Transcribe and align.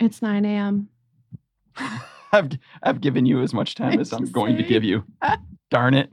It's 0.00 0.22
9 0.22 0.46
a.m. 0.46 0.88
I've 2.32 2.52
I've 2.82 3.02
given 3.02 3.26
you 3.26 3.42
as 3.42 3.52
much 3.52 3.74
time 3.74 4.00
as 4.00 4.14
I'm 4.14 4.24
going 4.32 4.56
to 4.56 4.62
give 4.62 4.82
you. 4.82 5.04
Darn 5.70 5.92
it. 5.92 6.10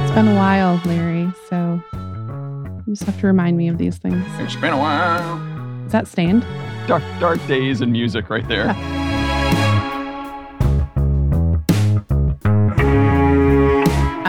It's 0.00 0.14
been 0.14 0.28
a 0.28 0.34
while, 0.34 0.80
Larry, 0.86 1.30
so 1.50 1.82
you 1.92 2.94
just 2.94 3.04
have 3.04 3.20
to 3.20 3.26
remind 3.26 3.58
me 3.58 3.68
of 3.68 3.76
these 3.76 3.98
things. 3.98 4.24
It's 4.38 4.56
been 4.56 4.72
a 4.72 4.78
while. 4.78 5.84
Is 5.84 5.92
that 5.92 6.08
stained? 6.08 6.46
Dark 6.86 7.02
dark 7.20 7.46
days 7.46 7.82
and 7.82 7.92
music 7.92 8.30
right 8.30 8.48
there. 8.48 8.74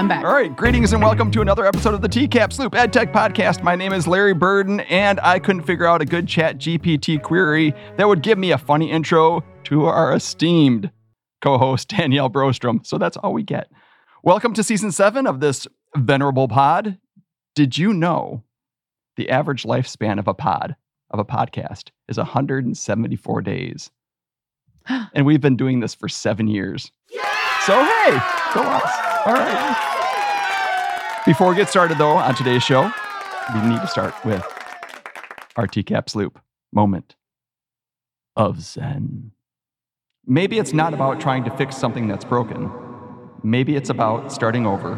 Back. 0.09 0.25
All 0.25 0.33
right, 0.33 0.55
greetings 0.57 0.91
and 0.91 1.03
welcome 1.03 1.29
to 1.29 1.41
another 1.41 1.67
episode 1.67 1.93
of 1.93 2.01
the 2.01 2.09
TCAPSLoop 2.09 2.71
EdTech 2.71 3.13
Podcast. 3.13 3.61
My 3.61 3.75
name 3.75 3.93
is 3.93 4.07
Larry 4.07 4.33
Burden, 4.33 4.79
and 4.79 5.19
I 5.19 5.37
couldn't 5.37 5.61
figure 5.61 5.85
out 5.85 6.01
a 6.01 6.05
good 6.05 6.27
chat 6.27 6.57
GPT 6.57 7.21
query 7.21 7.75
that 7.95 8.07
would 8.07 8.23
give 8.23 8.39
me 8.39 8.51
a 8.51 8.57
funny 8.57 8.89
intro 8.89 9.43
to 9.65 9.85
our 9.85 10.11
esteemed 10.15 10.89
co-host 11.41 11.89
Danelle 11.89 12.31
Brostrom. 12.31 12.83
So 12.87 12.97
that's 12.97 13.17
all 13.17 13.33
we 13.33 13.43
get. 13.43 13.69
Welcome 14.23 14.55
to 14.55 14.63
season 14.63 14.91
seven 14.91 15.27
of 15.27 15.41
this 15.41 15.67
venerable 15.95 16.47
pod. 16.47 16.97
Did 17.53 17.77
you 17.77 17.93
know 17.93 18.43
the 19.15 19.29
average 19.29 19.61
lifespan 19.61 20.17
of 20.17 20.27
a 20.27 20.33
pod, 20.33 20.75
of 21.11 21.19
a 21.19 21.25
podcast, 21.25 21.91
is 22.07 22.17
174 22.17 23.41
days? 23.43 23.91
and 25.13 25.27
we've 25.27 25.41
been 25.41 25.55
doing 25.55 25.81
this 25.81 25.93
for 25.93 26.09
seven 26.09 26.47
years. 26.47 26.91
So 27.65 27.83
hey, 27.83 28.19
go 28.55 28.63
us. 28.63 29.09
All 29.27 29.33
right. 29.33 29.97
Before 31.29 31.47
we 31.51 31.55
get 31.55 31.69
started, 31.69 31.99
though, 31.99 32.17
on 32.17 32.33
today's 32.33 32.63
show, 32.63 32.91
we 33.53 33.61
need 33.61 33.79
to 33.81 33.87
start 33.87 34.15
with 34.25 34.43
our 35.57 35.67
TCAPSLoop 35.67 36.37
moment 36.73 37.15
of 38.35 38.59
Zen. 38.59 39.29
Maybe 40.25 40.57
it's 40.57 40.73
not 40.73 40.91
about 40.91 41.21
trying 41.21 41.43
to 41.43 41.55
fix 41.55 41.77
something 41.77 42.07
that's 42.07 42.25
broken. 42.25 42.71
Maybe 43.43 43.75
it's 43.75 43.91
about 43.91 44.31
starting 44.31 44.65
over 44.65 44.97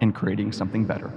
and 0.00 0.14
creating 0.14 0.52
something 0.52 0.84
better. 0.84 1.12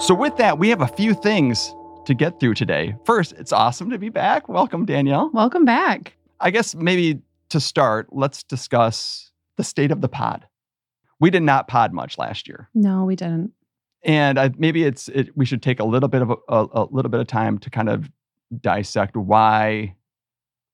So, 0.00 0.12
with 0.12 0.36
that, 0.38 0.58
we 0.58 0.70
have 0.70 0.80
a 0.80 0.88
few 0.88 1.14
things 1.14 1.72
to 2.04 2.14
get 2.14 2.40
through 2.40 2.54
today. 2.54 2.96
First, 3.04 3.34
it's 3.34 3.52
awesome 3.52 3.90
to 3.90 3.98
be 3.98 4.08
back. 4.08 4.48
Welcome, 4.48 4.86
Danelle. 4.86 5.32
Welcome 5.32 5.64
back. 5.64 6.16
I 6.40 6.50
guess 6.50 6.74
maybe 6.74 7.22
to 7.50 7.60
start, 7.60 8.08
let's 8.10 8.42
discuss 8.42 9.30
the 9.56 9.62
state 9.62 9.92
of 9.92 10.00
the 10.00 10.08
pod. 10.08 10.48
We 11.24 11.30
did 11.30 11.42
not 11.42 11.68
pod 11.68 11.92
much 11.94 12.18
last 12.18 12.46
year, 12.48 12.68
No, 12.74 13.04
we 13.04 13.16
didn't. 13.16 13.52
and 14.02 14.38
I, 14.38 14.50
maybe 14.58 14.84
it's 14.84 15.08
it, 15.08 15.34
we 15.34 15.46
should 15.46 15.62
take 15.62 15.80
a 15.80 15.84
little 15.84 16.08
bit 16.10 16.20
of 16.20 16.30
a, 16.30 16.36
a, 16.48 16.66
a 16.72 16.84
little 16.90 17.10
bit 17.10 17.20
of 17.20 17.26
time 17.26 17.56
to 17.60 17.70
kind 17.70 17.88
of 17.88 18.10
dissect 18.60 19.16
why 19.16 19.96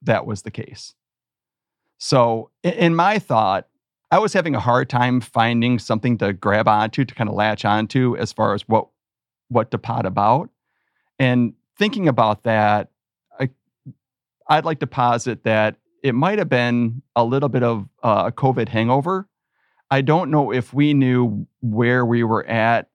that 0.02 0.26
was 0.26 0.42
the 0.42 0.50
case. 0.50 0.94
So, 1.98 2.50
in, 2.64 2.72
in 2.72 2.94
my 2.96 3.18
thought, 3.20 3.68
I 4.10 4.18
was 4.18 4.32
having 4.32 4.56
a 4.56 4.60
hard 4.60 4.88
time 4.90 5.20
finding 5.20 5.78
something 5.78 6.18
to 6.18 6.32
grab 6.32 6.66
onto 6.66 7.04
to 7.04 7.14
kind 7.14 7.30
of 7.30 7.36
latch 7.36 7.64
onto 7.64 8.16
as 8.16 8.32
far 8.32 8.54
as 8.54 8.62
what 8.68 8.88
what 9.48 9.70
to 9.70 9.78
pod 9.78 10.04
about, 10.04 10.50
and 11.18 11.54
thinking 11.78 12.08
about 12.08 12.42
that, 12.42 12.90
I 13.38 13.50
I'd 14.48 14.64
like 14.64 14.80
to 14.80 14.88
posit 14.88 15.44
that 15.44 15.76
it 16.02 16.14
might 16.14 16.38
have 16.38 16.48
been 16.48 17.02
a 17.14 17.24
little 17.24 17.48
bit 17.48 17.62
of 17.62 17.88
uh, 18.02 18.24
a 18.26 18.32
COVID 18.32 18.68
hangover. 18.68 19.28
I 19.90 20.00
don't 20.00 20.30
know 20.30 20.52
if 20.52 20.72
we 20.72 20.94
knew 20.94 21.46
where 21.60 22.06
we 22.06 22.22
were 22.22 22.46
at 22.46 22.88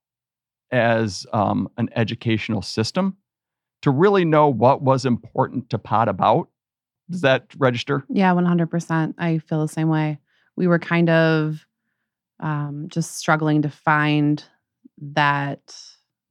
as 0.72 1.26
um, 1.34 1.70
an 1.78 1.90
educational 1.96 2.62
system 2.62 3.18
to 3.82 3.92
really 3.92 4.26
know 4.26 4.48
what 4.48 4.82
was 4.82 5.06
important 5.06 5.70
to 5.70 5.78
pod 5.78 6.08
about. 6.08 6.50
Does 7.10 7.22
that 7.22 7.48
register? 7.58 8.04
Yeah, 8.10 8.34
100%. 8.34 9.14
I 9.18 9.38
feel 9.40 9.62
the 9.62 9.68
same 9.68 9.90
way. 9.90 10.20
We 10.56 10.68
were 10.68 10.80
kind 10.80 11.10
of 11.10 11.66
um, 12.40 12.88
just 12.90 13.18
struggling 13.18 13.62
to 13.62 13.70
find 13.70 14.44
that 14.98 15.76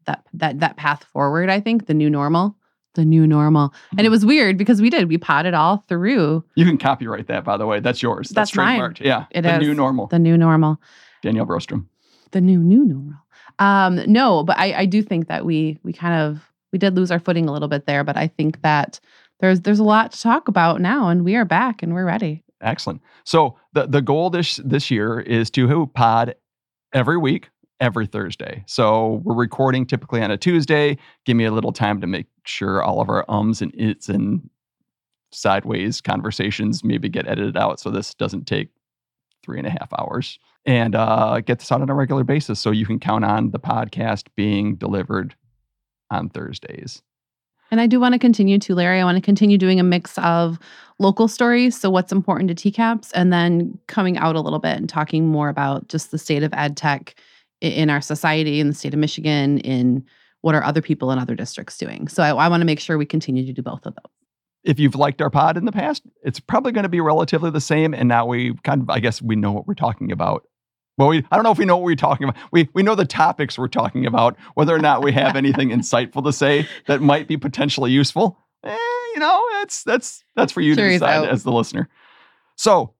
that 0.06 0.24
that 0.34 0.60
that 0.60 0.76
path 0.76 1.04
forward. 1.04 1.48
I 1.48 1.60
think 1.60 1.86
the 1.86 1.94
new 1.94 2.10
normal, 2.10 2.56
the 2.94 3.04
new 3.04 3.26
normal, 3.26 3.72
and 3.98 4.06
it 4.06 4.10
was 4.10 4.24
weird 4.24 4.56
because 4.58 4.80
we 4.80 4.90
did 4.90 5.08
we 5.08 5.18
potted 5.18 5.54
all 5.54 5.84
through 5.88 6.44
You 6.54 6.64
can 6.64 6.78
copyright 6.78 7.26
that, 7.28 7.44
by 7.44 7.56
the 7.56 7.66
way. 7.66 7.80
That's 7.80 8.02
yours. 8.02 8.28
That's, 8.28 8.50
That's 8.52 8.56
mine. 8.56 8.80
trademarked. 8.80 9.00
Yeah, 9.00 9.26
It 9.30 9.42
the 9.42 9.54
is. 9.56 9.60
new 9.60 9.74
normal. 9.74 10.06
the 10.08 10.18
new 10.18 10.36
normal, 10.36 10.80
Danelle 11.22 11.46
Brostrom. 11.46 11.86
the 12.32 12.40
new 12.40 12.58
new 12.60 12.84
normal. 12.84 13.14
Um, 13.58 14.00
no, 14.10 14.42
but 14.44 14.58
I 14.58 14.72
I 14.80 14.86
do 14.86 15.02
think 15.02 15.28
that 15.28 15.44
we 15.44 15.78
we 15.82 15.92
kind 15.92 16.14
of 16.20 16.40
we 16.72 16.78
did 16.78 16.96
lose 16.96 17.10
our 17.10 17.20
footing 17.20 17.48
a 17.48 17.52
little 17.52 17.68
bit 17.68 17.86
there, 17.86 18.02
but 18.04 18.16
I 18.16 18.26
think 18.28 18.62
that 18.62 18.98
there's 19.40 19.60
there's 19.60 19.78
a 19.80 19.84
lot 19.84 20.12
to 20.12 20.20
talk 20.20 20.48
about 20.48 20.80
now, 20.80 21.08
and 21.08 21.24
we 21.24 21.36
are 21.36 21.44
back 21.44 21.82
and 21.82 21.94
we're 21.94 22.04
ready. 22.06 22.42
Excellent. 22.60 23.00
So 23.24 23.56
the 23.72 23.86
the 23.86 24.02
goal 24.02 24.30
this 24.30 24.56
this 24.64 24.90
year 24.90 25.20
is 25.20 25.50
to 25.50 25.86
pod 25.94 26.34
every 26.92 27.16
week, 27.18 27.50
every 27.80 28.06
Thursday. 28.06 28.64
So 28.66 29.20
we're 29.24 29.34
recording 29.34 29.86
typically 29.86 30.22
on 30.22 30.30
a 30.30 30.36
Tuesday. 30.36 30.96
Give 31.24 31.36
me 31.36 31.44
a 31.44 31.52
little 31.52 31.72
time 31.72 32.00
to 32.00 32.06
make 32.06 32.26
sure 32.44 32.82
all 32.82 33.00
of 33.00 33.08
our 33.08 33.24
ums 33.28 33.60
and 33.62 33.74
its 33.74 34.08
and 34.08 34.48
sideways 35.32 36.00
conversations 36.00 36.84
maybe 36.84 37.08
get 37.08 37.26
edited 37.26 37.56
out, 37.56 37.80
so 37.80 37.90
this 37.90 38.14
doesn't 38.14 38.46
take 38.46 38.70
three 39.44 39.58
and 39.58 39.66
a 39.66 39.70
half 39.70 39.92
hours. 39.98 40.38
And 40.66 40.94
uh, 40.94 41.40
get 41.40 41.58
this 41.58 41.70
out 41.70 41.82
on 41.82 41.90
a 41.90 41.94
regular 41.94 42.24
basis, 42.24 42.58
so 42.58 42.70
you 42.70 42.86
can 42.86 42.98
count 42.98 43.24
on 43.24 43.50
the 43.50 43.58
podcast 43.58 44.28
being 44.34 44.76
delivered 44.76 45.34
on 46.10 46.30
Thursdays. 46.30 47.02
And 47.70 47.80
I 47.80 47.86
do 47.86 48.00
want 48.00 48.14
to 48.14 48.18
continue 48.18 48.58
to, 48.60 48.74
Larry. 48.74 49.00
I 49.00 49.04
want 49.04 49.16
to 49.16 49.22
continue 49.22 49.58
doing 49.58 49.78
a 49.80 49.82
mix 49.82 50.16
of 50.18 50.58
local 50.98 51.28
stories. 51.28 51.78
So, 51.78 51.90
what's 51.90 52.12
important 52.12 52.56
to 52.56 52.70
TCAPS, 52.70 53.10
and 53.14 53.32
then 53.32 53.78
coming 53.88 54.16
out 54.16 54.36
a 54.36 54.40
little 54.40 54.58
bit 54.58 54.76
and 54.76 54.88
talking 54.88 55.26
more 55.26 55.50
about 55.50 55.88
just 55.88 56.10
the 56.10 56.18
state 56.18 56.42
of 56.42 56.54
ed 56.54 56.76
tech 56.76 57.14
in 57.72 57.90
our 57.90 58.00
society, 58.00 58.60
in 58.60 58.68
the 58.68 58.74
state 58.74 58.94
of 58.94 59.00
Michigan, 59.00 59.58
in 59.58 60.04
what 60.42 60.54
are 60.54 60.62
other 60.62 60.82
people 60.82 61.10
in 61.10 61.18
other 61.18 61.34
districts 61.34 61.78
doing. 61.78 62.08
So, 62.08 62.22
I, 62.22 62.28
I 62.30 62.48
want 62.48 62.60
to 62.60 62.66
make 62.66 62.80
sure 62.80 62.98
we 62.98 63.06
continue 63.06 63.46
to 63.46 63.52
do 63.52 63.62
both 63.62 63.86
of 63.86 63.94
those. 63.94 64.12
if 64.64 64.78
you've 64.78 64.94
liked 64.94 65.20
our 65.22 65.30
pod 65.30 65.56
in 65.56 65.64
the 65.64 65.72
past, 65.72 66.02
it's 66.22 66.40
probably 66.40 66.72
going 66.72 66.84
to 66.84 66.88
be 66.88 67.00
relatively 67.00 67.50
the 67.50 67.60
same. 67.60 67.94
And 67.94 68.08
now 68.08 68.26
we 68.26 68.54
kind 68.64 68.82
of, 68.82 68.90
I 68.90 68.98
guess, 69.00 69.20
we 69.22 69.36
know 69.36 69.52
what 69.52 69.66
we're 69.66 69.74
talking 69.74 70.10
about. 70.12 70.44
Well, 70.96 71.08
we, 71.08 71.24
I 71.30 71.36
don't 71.36 71.42
know 71.42 71.50
if 71.50 71.58
we 71.58 71.64
know 71.64 71.76
what 71.76 71.84
we're 71.84 71.96
talking 71.96 72.28
about. 72.28 72.40
We 72.52 72.68
we 72.72 72.82
know 72.84 72.94
the 72.94 73.04
topics 73.04 73.58
we're 73.58 73.66
talking 73.68 74.06
about. 74.06 74.36
Whether 74.54 74.74
or 74.74 74.78
not 74.78 75.02
we 75.02 75.12
have 75.12 75.34
anything 75.34 75.70
insightful 75.78 76.24
to 76.24 76.32
say 76.32 76.68
that 76.86 77.00
might 77.02 77.26
be 77.26 77.36
potentially 77.36 77.90
useful, 77.90 78.38
eh, 78.62 78.76
you 79.14 79.18
know, 79.18 79.44
that's 79.54 79.82
that's 79.82 80.22
that's 80.36 80.52
for 80.52 80.60
you 80.60 80.76
Jury's 80.76 81.00
to 81.00 81.06
decide 81.06 81.24
out. 81.24 81.28
as 81.30 81.42
the 81.42 81.50
listener. 81.50 81.88
So, 82.56 82.94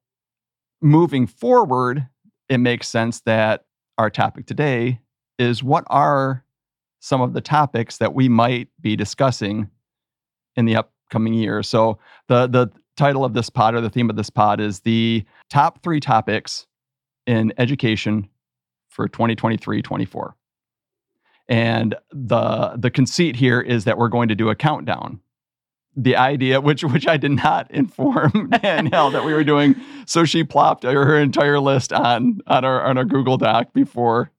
moving 0.82 1.28
forward, 1.28 2.08
it 2.48 2.58
makes 2.58 2.88
sense 2.88 3.20
that 3.26 3.64
our 3.98 4.10
topic 4.10 4.46
today 4.46 5.00
is 5.38 5.62
what 5.62 5.84
are 5.88 6.44
some 7.00 7.20
of 7.20 7.32
the 7.32 7.40
topics 7.40 7.98
that 7.98 8.14
we 8.14 8.28
might 8.28 8.68
be 8.80 8.96
discussing 8.96 9.68
in 10.56 10.64
the 10.64 10.76
upcoming 10.76 11.34
year. 11.34 11.62
So 11.62 11.98
the 12.28 12.46
the 12.46 12.70
title 12.96 13.24
of 13.24 13.34
this 13.34 13.50
pod 13.50 13.74
or 13.74 13.80
the 13.80 13.90
theme 13.90 14.08
of 14.08 14.16
this 14.16 14.30
pod 14.30 14.60
is 14.60 14.80
the 14.80 15.24
top 15.50 15.82
three 15.82 16.00
topics 16.00 16.66
in 17.26 17.52
education 17.58 18.28
for 18.88 19.08
2023-24. 19.08 20.32
And 21.48 21.94
the 22.10 22.74
the 22.76 22.90
conceit 22.90 23.36
here 23.36 23.60
is 23.60 23.84
that 23.84 23.98
we're 23.98 24.08
going 24.08 24.28
to 24.28 24.34
do 24.34 24.48
a 24.48 24.54
countdown. 24.54 25.20
The 25.96 26.16
idea, 26.16 26.60
which 26.60 26.82
which 26.82 27.06
I 27.06 27.16
did 27.16 27.30
not 27.30 27.70
inform 27.70 28.30
Danelle 28.50 29.12
that 29.12 29.24
we 29.24 29.32
were 29.32 29.44
doing, 29.44 29.76
so 30.06 30.24
she 30.24 30.42
plopped 30.42 30.82
her 30.82 31.18
entire 31.18 31.60
list 31.60 31.92
on 31.92 32.40
on 32.46 32.64
our 32.64 32.82
on 32.82 32.98
our 32.98 33.04
Google 33.04 33.36
Doc 33.36 33.72
before, 33.72 34.30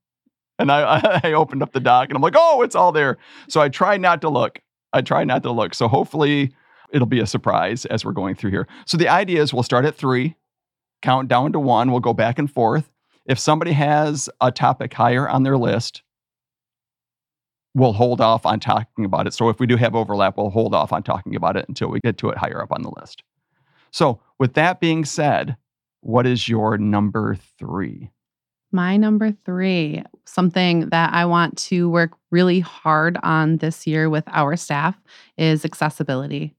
and 0.60 0.72
I 0.72 1.22
I 1.24 1.34
opened 1.34 1.64
up 1.64 1.72
the 1.72 1.80
doc 1.80 2.10
and 2.10 2.18
I'm 2.18 2.22
like, 2.22 2.36
oh, 2.38 2.62
it's 2.62 2.76
all 2.76 2.92
there. 2.92 3.18
So 3.48 3.62
I 3.62 3.70
try 3.70 3.98
not 3.98 4.22
to 4.22 4.30
look. 4.30 4.60
I 4.92 5.02
try 5.02 5.24
not 5.24 5.44
to 5.44 5.52
look. 5.52 5.74
So 5.74 5.88
hopefully 5.88 6.54
it'll 6.92 7.08
be 7.08 7.20
a 7.20 7.28
surprise 7.28 7.86
as 7.86 8.06
we're 8.06 8.12
going 8.12 8.36
through 8.36 8.52
here. 8.52 8.68
So 8.86 8.98
the 8.98 9.10
idea 9.10 9.42
is 9.42 9.54
we'll 9.54 9.64
start 9.64 9.86
at 9.86 9.96
three, 9.96 10.36
count 11.02 11.28
down 11.28 11.52
to 11.54 11.60
one, 11.60 11.92
we'll 11.92 12.00
go 12.00 12.14
back 12.14 12.40
and 12.40 12.52
forth. 12.52 12.90
If 13.26 13.40
somebody 13.40 13.72
has 13.74 14.30
a 14.40 14.52
topic 14.52 14.94
higher 14.94 15.28
on 15.28 15.44
their 15.44 15.58
list, 15.58 16.04
we'll 17.76 17.94
hold 17.94 18.22
off 18.22 18.46
on 18.46 18.60
talking 18.60 19.06
about 19.06 19.28
it. 19.28 19.34
So 19.34 19.50
if 19.50 19.60
we 19.60 19.68
do 19.68 19.76
have 19.76 19.94
overlap, 19.94 20.38
we'll 20.38 20.50
hold 20.50 20.74
off 20.74 20.92
on 20.92 21.04
talking 21.04 21.36
about 21.36 21.58
it 21.58 21.68
until 21.68 21.90
we 21.90 22.00
get 22.00 22.18
to 22.20 22.30
it 22.30 22.38
higher 22.38 22.64
up 22.64 22.72
on 22.72 22.82
the 22.82 22.92
list. 23.00 23.22
So 23.92 24.20
with 24.40 24.54
that 24.54 24.80
being 24.80 25.06
said, 25.06 25.58
what 26.00 26.26
is 26.26 26.50
your 26.50 26.78
number 26.78 27.38
three? 27.60 28.10
My 28.72 28.98
number 28.98 29.32
three, 29.46 30.04
something 30.26 30.90
that 30.90 31.14
I 31.14 31.26
want 31.26 31.58
to 31.60 31.90
work 31.90 32.12
really 32.32 32.62
hard 32.62 33.18
on 33.24 33.58
this 33.58 33.86
year 33.86 34.10
with 34.10 34.24
our 34.28 34.56
staff 34.56 35.00
is 35.38 35.64
accessibility. 35.64 36.56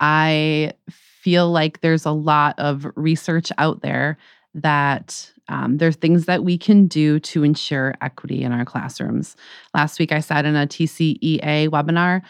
I 0.00 0.72
feel 0.90 1.50
like 1.50 1.80
there's 1.80 2.04
a 2.04 2.10
lot 2.10 2.58
of 2.58 2.86
research 2.94 3.50
out 3.58 3.80
there 3.82 4.18
that 4.54 5.32
Um, 5.48 5.78
there's 5.78 5.96
things 5.96 6.26
that 6.26 6.44
we 6.44 6.58
can 6.58 6.86
do 6.86 7.20
to 7.20 7.44
ensure 7.44 7.94
equity 8.00 8.42
in 8.42 8.52
our 8.52 8.64
classrooms. 8.64 9.36
Last 9.74 9.98
week, 9.98 10.12
I 10.12 10.20
sat 10.20 10.44
in 10.44 10.56
a 10.56 10.66
TCEA 10.66 11.68
webinar. 11.68 12.22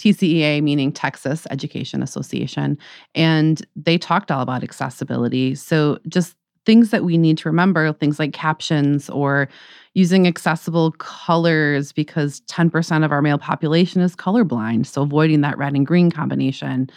TCEA 0.00 0.62
meaning 0.62 0.92
Texas 0.92 1.46
Education 1.50 2.02
Association, 2.02 2.76
and 3.14 3.64
they 3.76 3.96
talked 3.96 4.30
all 4.30 4.42
about 4.42 4.64
accessibility. 4.64 5.54
So, 5.54 5.98
just 6.08 6.36
things 6.66 6.90
that 6.90 7.04
we 7.04 7.16
need 7.16 7.38
to 7.38 7.48
remember, 7.48 7.92
things 7.92 8.18
like 8.18 8.32
captions 8.32 9.08
or 9.08 9.48
using 9.94 10.26
accessible 10.26 10.92
colors 10.92 11.92
because 11.92 12.40
10% 12.42 13.04
of 13.04 13.12
our 13.12 13.22
male 13.22 13.38
population 13.38 14.00
is 14.00 14.16
colorblind. 14.16 14.86
So, 14.86 15.02
avoiding 15.02 15.42
that 15.42 15.56
red 15.56 15.74
and 15.74 15.86
green 15.86 16.10
combination. 16.10 16.90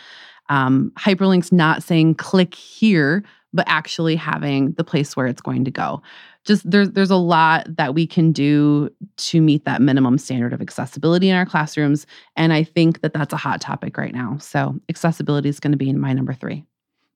Um, 0.50 0.92
hyperlinks 0.98 1.52
not 1.52 1.84
saying 1.84 2.16
click 2.16 2.56
here, 2.56 3.24
but 3.58 3.66
actually 3.68 4.16
having 4.16 4.72
the 4.74 4.84
place 4.84 5.18
where 5.18 5.26
it's 5.26 5.42
going 5.42 5.66
to 5.66 5.72
go. 5.72 6.02
Just 6.46 6.70
there's 6.70 6.92
there's 6.92 7.10
a 7.10 7.18
lot 7.18 7.66
that 7.76 7.96
we 7.96 8.06
can 8.06 8.32
do 8.32 8.90
to 9.18 9.42
meet 9.42 9.66
that 9.66 9.82
minimum 9.82 10.20
standard 10.20 10.54
of 10.54 10.62
accessibility 10.62 11.28
in 11.28 11.36
our 11.36 11.46
classrooms, 11.46 12.06
and 12.36 12.54
I 12.54 12.64
think 12.64 13.02
that 13.02 13.14
that's 13.14 13.34
a 13.34 13.38
hot 13.38 13.60
topic 13.60 13.98
right 13.98 14.14
now. 14.14 14.38
So 14.38 14.80
accessibility 14.88 15.50
is 15.50 15.60
going 15.60 15.72
to 15.72 15.78
be 15.78 15.90
in 15.90 16.00
my 16.00 16.14
number 16.14 16.34
three. 16.34 16.64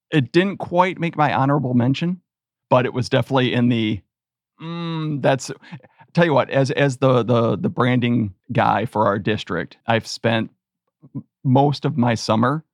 It 0.09 0.33
didn't 0.33 0.57
quite 0.57 0.99
make 0.99 1.15
my 1.15 1.31
honorable 1.31 1.75
mention, 1.75 2.19
but 2.69 2.85
it 2.85 2.93
was 2.93 3.07
definitely 3.07 3.53
in 3.53 3.69
the. 3.69 4.01
Mm, 4.59 5.21
that's 5.21 5.51
tell 6.13 6.25
you 6.25 6.33
what 6.33 6.49
as 6.49 6.71
as 6.71 6.97
the 6.97 7.23
the 7.23 7.55
the 7.55 7.69
branding 7.69 8.33
guy 8.51 8.85
for 8.85 9.05
our 9.05 9.19
district, 9.19 9.77
I've 9.85 10.07
spent 10.07 10.49
most 11.43 11.85
of 11.85 11.97
my 11.97 12.15
summer 12.15 12.65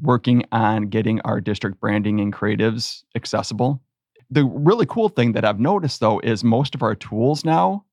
working 0.00 0.44
on 0.52 0.84
getting 0.84 1.20
our 1.22 1.40
district 1.40 1.80
branding 1.80 2.20
and 2.20 2.32
creatives 2.32 3.04
accessible. 3.14 3.82
The 4.30 4.44
really 4.44 4.86
cool 4.86 5.08
thing 5.08 5.32
that 5.32 5.44
I've 5.44 5.60
noticed 5.60 6.00
though 6.00 6.20
is 6.20 6.42
most 6.44 6.74
of 6.74 6.82
our 6.82 6.94
tools 6.94 7.44
now 7.44 7.84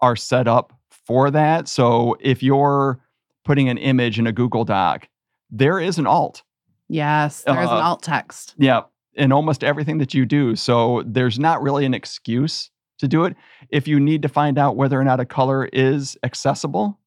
are 0.00 0.16
set 0.16 0.48
up 0.48 0.72
for 0.90 1.30
that. 1.30 1.68
So 1.68 2.16
if 2.20 2.42
you're 2.42 3.00
putting 3.44 3.68
an 3.68 3.78
image 3.78 4.18
in 4.18 4.26
a 4.26 4.32
Google 4.32 4.64
Doc, 4.64 5.08
there 5.50 5.78
is 5.78 5.98
an 5.98 6.06
alt. 6.06 6.42
Yes, 6.88 7.42
there 7.42 7.62
is 7.62 7.68
uh, 7.68 7.76
an 7.76 7.82
alt 7.82 8.02
text. 8.02 8.54
Yeah, 8.58 8.82
in 9.14 9.32
almost 9.32 9.64
everything 9.64 9.98
that 9.98 10.14
you 10.14 10.26
do. 10.26 10.56
So 10.56 11.02
there's 11.06 11.38
not 11.38 11.62
really 11.62 11.84
an 11.84 11.94
excuse 11.94 12.70
to 12.98 13.08
do 13.08 13.24
it. 13.24 13.36
If 13.70 13.88
you 13.88 13.98
need 14.00 14.22
to 14.22 14.28
find 14.28 14.58
out 14.58 14.76
whether 14.76 15.00
or 15.00 15.04
not 15.04 15.20
a 15.20 15.24
color 15.24 15.66
is 15.66 16.16
accessible, 16.22 16.98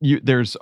you 0.00 0.20
there's 0.22 0.56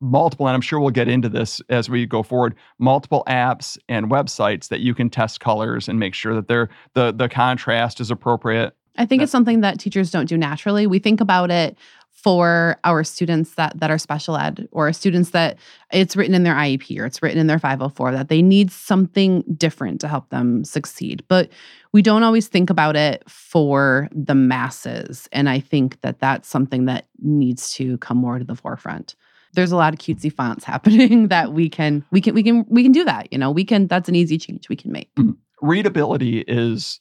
multiple, 0.00 0.46
and 0.46 0.54
I'm 0.54 0.60
sure 0.60 0.80
we'll 0.80 0.90
get 0.90 1.08
into 1.08 1.28
this 1.28 1.60
as 1.68 1.90
we 1.90 2.06
go 2.06 2.22
forward, 2.22 2.54
multiple 2.78 3.22
apps 3.28 3.78
and 3.88 4.10
websites 4.10 4.68
that 4.68 4.80
you 4.80 4.94
can 4.94 5.10
test 5.10 5.40
colors 5.40 5.88
and 5.88 5.98
make 5.98 6.14
sure 6.14 6.34
that 6.34 6.48
they're 6.48 6.68
the 6.94 7.12
the 7.12 7.28
contrast 7.28 8.00
is 8.00 8.10
appropriate. 8.10 8.74
I 8.96 9.06
think 9.06 9.22
it's 9.22 9.32
something 9.32 9.60
that 9.60 9.78
teachers 9.78 10.10
don't 10.10 10.26
do 10.26 10.36
naturally. 10.36 10.86
We 10.86 10.98
think 10.98 11.20
about 11.20 11.50
it 11.50 11.76
for 12.10 12.78
our 12.84 13.02
students 13.02 13.54
that 13.54 13.78
that 13.80 13.90
are 13.90 13.98
special 13.98 14.36
ed 14.36 14.68
or 14.72 14.92
students 14.92 15.30
that 15.30 15.56
it's 15.90 16.16
written 16.16 16.34
in 16.34 16.42
their 16.42 16.54
IEP 16.54 16.98
or 16.98 17.06
it's 17.06 17.22
written 17.22 17.38
in 17.38 17.46
their 17.46 17.58
504 17.58 18.12
that 18.12 18.28
they 18.28 18.42
need 18.42 18.70
something 18.70 19.42
different 19.56 20.00
to 20.02 20.08
help 20.08 20.28
them 20.28 20.64
succeed. 20.64 21.22
But 21.28 21.48
we 21.92 22.02
don't 22.02 22.22
always 22.22 22.46
think 22.48 22.68
about 22.68 22.94
it 22.94 23.22
for 23.28 24.08
the 24.12 24.34
masses 24.34 25.28
and 25.32 25.48
I 25.48 25.60
think 25.60 26.00
that 26.02 26.18
that's 26.18 26.48
something 26.48 26.84
that 26.86 27.06
needs 27.22 27.72
to 27.74 27.96
come 27.98 28.18
more 28.18 28.38
to 28.38 28.44
the 28.44 28.56
forefront 28.56 29.14
there's 29.52 29.72
a 29.72 29.76
lot 29.76 29.92
of 29.92 29.98
cutesy 29.98 30.32
fonts 30.32 30.64
happening 30.72 31.28
that 31.28 31.52
we 31.52 31.68
can 31.68 32.04
we 32.10 32.20
can 32.20 32.34
we 32.34 32.42
can 32.42 32.64
we 32.68 32.82
can 32.82 32.92
do 32.92 33.04
that 33.04 33.32
you 33.32 33.38
know? 33.38 33.50
We 33.50 33.64
can 33.64 33.86
that's 33.86 34.08
an 34.08 34.14
easy 34.14 34.38
change 34.38 34.68
we 34.68 34.76
can 34.76 34.92
make. 34.92 35.14
Mm. 35.16 35.36
readability 35.60 36.40
is 36.40 37.00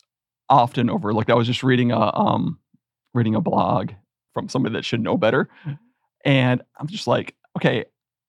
often 0.50 0.90
overlooked. 0.90 1.30
I 1.30 1.36
was 1.36 1.48
just 1.48 1.63
reading 1.63 1.92
a 1.92 2.16
um 2.16 2.60
reading 3.13 3.36
a 3.36 3.42
blog 3.42 3.92
from 4.34 4.50
somebody 4.50 4.74
that 4.74 4.86
should 4.86 5.01
know 5.01 5.18
better 5.18 5.50
and 6.25 6.62
i'm 6.80 6.88
just 6.88 7.07
like 7.07 7.36
okay 7.57 7.86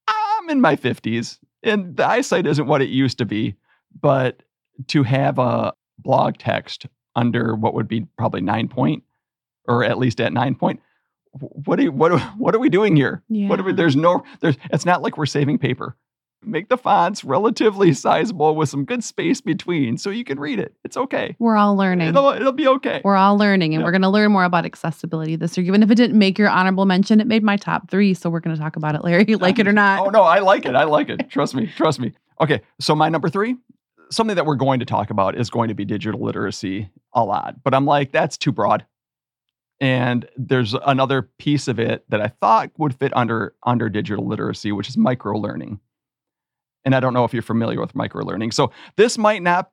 i'm 0.08 0.50
in 0.50 0.60
my 0.60 0.76
50s 0.76 1.38
and 1.62 1.96
the 1.96 2.06
eyesight 2.06 2.46
isn't 2.46 2.66
what 2.66 2.82
it 2.82 2.88
used 2.88 3.18
to 3.18 3.24
be 3.24 3.54
but 4.00 4.42
to 4.88 5.02
have 5.02 5.38
a 5.38 5.72
blog 5.98 6.36
text 6.38 6.86
under 7.16 7.54
what 7.54 7.74
would 7.74 7.88
be 7.88 8.06
probably 8.16 8.40
nine 8.40 8.68
point 8.68 9.02
or 9.68 9.84
at 9.84 9.98
least 9.98 10.20
at 10.20 10.32
nine 10.32 10.54
point 10.54 10.80
what 11.32 11.80
are 11.80 11.90
what 11.90 12.12
are, 12.12 12.18
what 12.38 12.54
are 12.54 12.58
we 12.58 12.68
doing 12.68 12.96
here? 12.96 13.22
Yeah. 13.28 13.48
What 13.48 13.60
are 13.60 13.62
we, 13.62 13.72
there's 13.72 13.96
no 13.96 14.24
there's 14.40 14.56
it's 14.72 14.86
not 14.86 15.02
like 15.02 15.16
we're 15.16 15.26
saving 15.26 15.58
paper. 15.58 15.96
Make 16.42 16.70
the 16.70 16.78
fonts 16.78 17.22
relatively 17.22 17.92
sizable 17.92 18.56
with 18.56 18.70
some 18.70 18.86
good 18.86 19.04
space 19.04 19.42
between 19.42 19.98
so 19.98 20.08
you 20.08 20.24
can 20.24 20.40
read 20.40 20.58
it. 20.58 20.74
It's 20.84 20.96
okay. 20.96 21.36
We're 21.38 21.56
all 21.56 21.76
learning. 21.76 22.08
It'll, 22.08 22.30
it'll 22.30 22.52
be 22.52 22.66
okay. 22.66 23.02
We're 23.04 23.16
all 23.16 23.36
learning 23.36 23.74
and 23.74 23.82
yeah. 23.82 23.84
we're 23.84 23.90
going 23.90 24.00
to 24.00 24.08
learn 24.08 24.32
more 24.32 24.44
about 24.44 24.64
accessibility 24.64 25.36
this 25.36 25.58
year. 25.58 25.66
Even 25.66 25.82
if 25.82 25.90
it 25.90 25.96
didn't 25.96 26.18
make 26.18 26.38
your 26.38 26.48
honorable 26.48 26.86
mention, 26.86 27.20
it 27.20 27.26
made 27.26 27.42
my 27.42 27.58
top 27.58 27.90
three. 27.90 28.14
So 28.14 28.30
we're 28.30 28.40
going 28.40 28.56
to 28.56 28.62
talk 28.62 28.76
about 28.76 28.94
it, 28.94 29.04
Larry. 29.04 29.24
like 29.34 29.58
it 29.58 29.68
or 29.68 29.72
not. 29.74 30.06
Oh, 30.06 30.08
no, 30.08 30.22
I 30.22 30.38
like 30.38 30.64
it. 30.64 30.74
I 30.74 30.84
like 30.84 31.10
it. 31.10 31.28
Trust 31.28 31.54
me. 31.54 31.66
Trust 31.76 32.00
me. 32.00 32.14
Okay. 32.40 32.62
So 32.80 32.94
my 32.94 33.10
number 33.10 33.28
three, 33.28 33.56
something 34.10 34.36
that 34.36 34.46
we're 34.46 34.54
going 34.54 34.80
to 34.80 34.86
talk 34.86 35.10
about 35.10 35.38
is 35.38 35.50
going 35.50 35.68
to 35.68 35.74
be 35.74 35.84
digital 35.84 36.22
literacy 36.22 36.88
a 37.12 37.22
lot. 37.22 37.62
But 37.62 37.74
I'm 37.74 37.84
like, 37.84 38.12
that's 38.12 38.38
too 38.38 38.50
broad. 38.50 38.86
And 39.80 40.28
there's 40.36 40.74
another 40.74 41.22
piece 41.38 41.66
of 41.66 41.78
it 41.78 42.04
that 42.10 42.20
I 42.20 42.28
thought 42.28 42.70
would 42.76 42.94
fit 42.94 43.16
under 43.16 43.54
under 43.64 43.88
digital 43.88 44.26
literacy, 44.26 44.72
which 44.72 44.88
is 44.88 44.96
micro 44.96 45.38
learning. 45.38 45.80
And 46.84 46.94
I 46.94 47.00
don't 47.00 47.14
know 47.14 47.24
if 47.24 47.32
you're 47.32 47.42
familiar 47.42 47.80
with 47.80 47.94
micro 47.94 48.24
learning. 48.24 48.52
So 48.52 48.72
this 48.96 49.16
might 49.16 49.42
not 49.42 49.70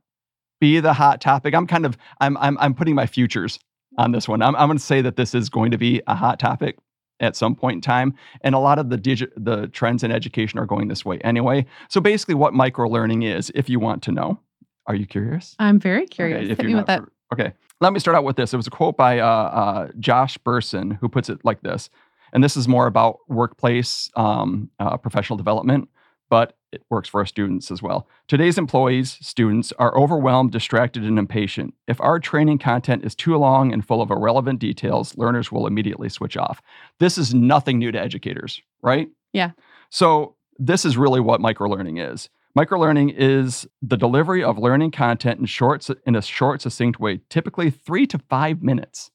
be 0.59 0.79
the 0.79 0.93
hot 0.93 1.21
topic. 1.21 1.53
I'm 1.53 1.67
kind 1.67 1.85
of 1.85 1.97
I'm 2.19 2.37
I'm 2.37 2.57
I'm 2.59 2.73
putting 2.73 2.95
my 2.95 3.05
futures 3.05 3.59
on 3.97 4.11
this 4.11 4.27
one. 4.27 4.41
I'm 4.41 4.55
I'm 4.55 4.67
going 4.67 4.77
to 4.77 4.83
say 4.83 5.01
that 5.01 5.17
this 5.17 5.35
is 5.35 5.49
going 5.49 5.71
to 5.71 5.77
be 5.77 6.01
a 6.07 6.15
hot 6.15 6.39
topic 6.39 6.77
at 7.19 7.35
some 7.35 7.55
point 7.55 7.75
in 7.75 7.81
time, 7.81 8.13
and 8.41 8.55
a 8.55 8.59
lot 8.59 8.79
of 8.79 8.89
the 8.89 8.97
digit 8.97 9.33
the 9.35 9.67
trends 9.67 10.03
in 10.03 10.11
education 10.11 10.59
are 10.59 10.65
going 10.65 10.87
this 10.87 11.03
way 11.03 11.19
anyway. 11.19 11.65
So 11.89 11.99
basically, 11.99 12.35
what 12.35 12.53
micro 12.53 12.87
learning 12.87 13.23
is, 13.23 13.51
if 13.55 13.69
you 13.69 13.79
want 13.79 14.03
to 14.03 14.11
know, 14.11 14.39
are 14.85 14.95
you 14.95 15.05
curious? 15.05 15.55
I'm 15.59 15.79
very 15.79 16.05
curious. 16.05 16.43
Okay, 16.43 16.51
if 16.51 16.57
Hit 16.57 16.69
you're 16.69 16.83
not, 16.85 17.09
okay, 17.33 17.53
let 17.81 17.93
me 17.93 17.99
start 17.99 18.15
out 18.15 18.23
with 18.23 18.35
this. 18.35 18.53
It 18.53 18.57
was 18.57 18.67
a 18.67 18.71
quote 18.71 18.97
by 18.97 19.19
uh, 19.19 19.25
uh, 19.25 19.87
Josh 19.99 20.37
Bersin 20.39 20.97
who 20.99 21.09
puts 21.09 21.29
it 21.29 21.43
like 21.43 21.61
this, 21.61 21.89
and 22.33 22.43
this 22.43 22.57
is 22.57 22.67
more 22.67 22.87
about 22.87 23.19
workplace 23.27 24.09
um, 24.15 24.69
uh, 24.79 24.97
professional 24.97 25.37
development, 25.37 25.89
but 26.29 26.57
it 26.71 26.83
works 26.89 27.07
for 27.07 27.21
our 27.21 27.25
students 27.25 27.71
as 27.71 27.81
well. 27.81 28.07
Today's 28.27 28.57
employees, 28.57 29.17
students, 29.21 29.71
are 29.79 29.97
overwhelmed, 29.97 30.51
distracted, 30.51 31.03
and 31.03 31.17
impatient. 31.17 31.73
If 31.87 32.01
our 32.01 32.19
training 32.19 32.59
content 32.59 33.05
is 33.05 33.15
too 33.15 33.37
long 33.37 33.71
and 33.71 33.85
full 33.85 34.01
of 34.01 34.11
irrelevant 34.11 34.59
details, 34.59 35.17
learners 35.17 35.51
will 35.51 35.65
immediately 35.65 36.09
switch 36.09 36.35
off. 36.35 36.61
This 36.99 37.17
is 37.17 37.33
nothing 37.33 37.79
new 37.79 37.91
to 37.91 37.99
educators, 37.99 38.61
right? 38.81 39.07
Yeah. 39.31 39.51
So 39.89 40.35
this 40.59 40.83
is 40.83 40.97
really 40.97 41.21
what 41.21 41.39
microlearning 41.39 42.13
is. 42.13 42.29
Microlearning 42.57 43.13
is 43.15 43.67
the 43.83 43.97
delivery 43.97 44.43
of 44.43 44.57
learning 44.57 44.89
content 44.89 45.39
in 45.39 45.45
short 45.45 45.87
in 46.07 46.15
a 46.15 46.23
short, 46.23 46.63
succinct 46.63 46.99
way, 46.99 47.19
typically 47.29 47.69
three 47.69 48.07
to 48.07 48.17
five 48.17 48.63
minutes. 48.63 49.11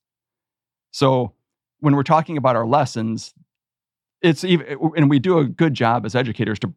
So 0.93 1.33
when 1.81 1.97
we're 1.97 2.05
talking 2.05 2.37
about 2.37 2.55
our 2.55 2.67
lessons, 2.67 3.35
it's 4.21 4.45
even 4.45 4.79
and 4.97 5.11
we 5.11 5.19
do 5.19 5.39
a 5.39 5.45
good 5.45 5.75
job 5.75 6.07
as 6.07 6.15
educators 6.15 6.61
to 6.61 6.73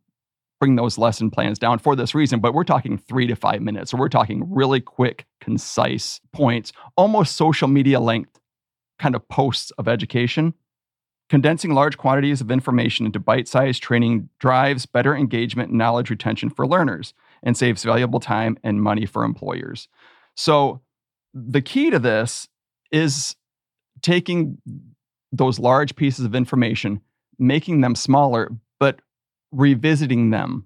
bring 0.60 0.75
those 0.75 0.98
lesson 0.98 1.29
plans 1.29 1.60
down 1.60 1.77
for 1.77 1.95
this 1.95 2.15
reason, 2.15 2.39
but 2.39 2.55
we're 2.55 2.63
talking 2.63 2.98
three 2.98 3.27
to 3.27 3.36
five 3.36 3.62
minutes. 3.62 3.91
So 3.91 3.98
we're 3.98 4.10
talking 4.10 4.51
really 4.51 4.81
quick, 4.81 5.27
concise 5.39 6.19
points, 6.34 6.72
almost 6.98 7.36
social 7.36 7.67
media 7.67 8.00
length 8.00 8.39
kind 8.98 9.13
of 9.13 9.27
posts 9.29 9.69
of 9.77 9.88
education 9.88 10.55
Condensing 11.29 11.74
large 11.74 11.98
quantities 11.98 12.39
of 12.39 12.51
information 12.51 13.05
into 13.05 13.20
bite 13.20 13.48
sized 13.48 13.82
training 13.82 14.29
drives 14.39 14.86
better 14.86 15.15
engagement 15.15 15.70
and 15.70 15.77
knowledge 15.77 16.10
retention 16.10 16.50
for 16.50 16.67
learners 16.67 17.13
and 17.41 17.58
saves 17.58 17.84
valuable 17.84 18.20
time 18.20 18.58
and 18.63 18.82
money 18.82 19.05
for 19.05 19.24
employers. 19.24 19.88
So, 20.36 20.82
the 21.34 21.62
key 21.62 21.89
to 21.89 22.00
this 22.00 22.48
is 22.91 23.36
taking 24.01 24.58
those 25.32 25.60
large 25.60 25.96
pieces 25.96 26.25
of 26.25 26.36
information, 26.36 27.01
making 27.39 27.82
them 27.82 27.96
smaller, 27.96 28.51
but 28.79 29.00
revisiting 29.51 30.29
them. 30.29 30.65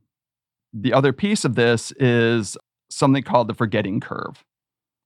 The 0.73 0.93
other 0.93 1.13
piece 1.13 1.45
of 1.45 1.55
this 1.55 1.91
is 1.93 2.57
something 2.89 3.23
called 3.23 3.47
the 3.47 3.53
forgetting 3.53 3.99
curve. 3.99 4.43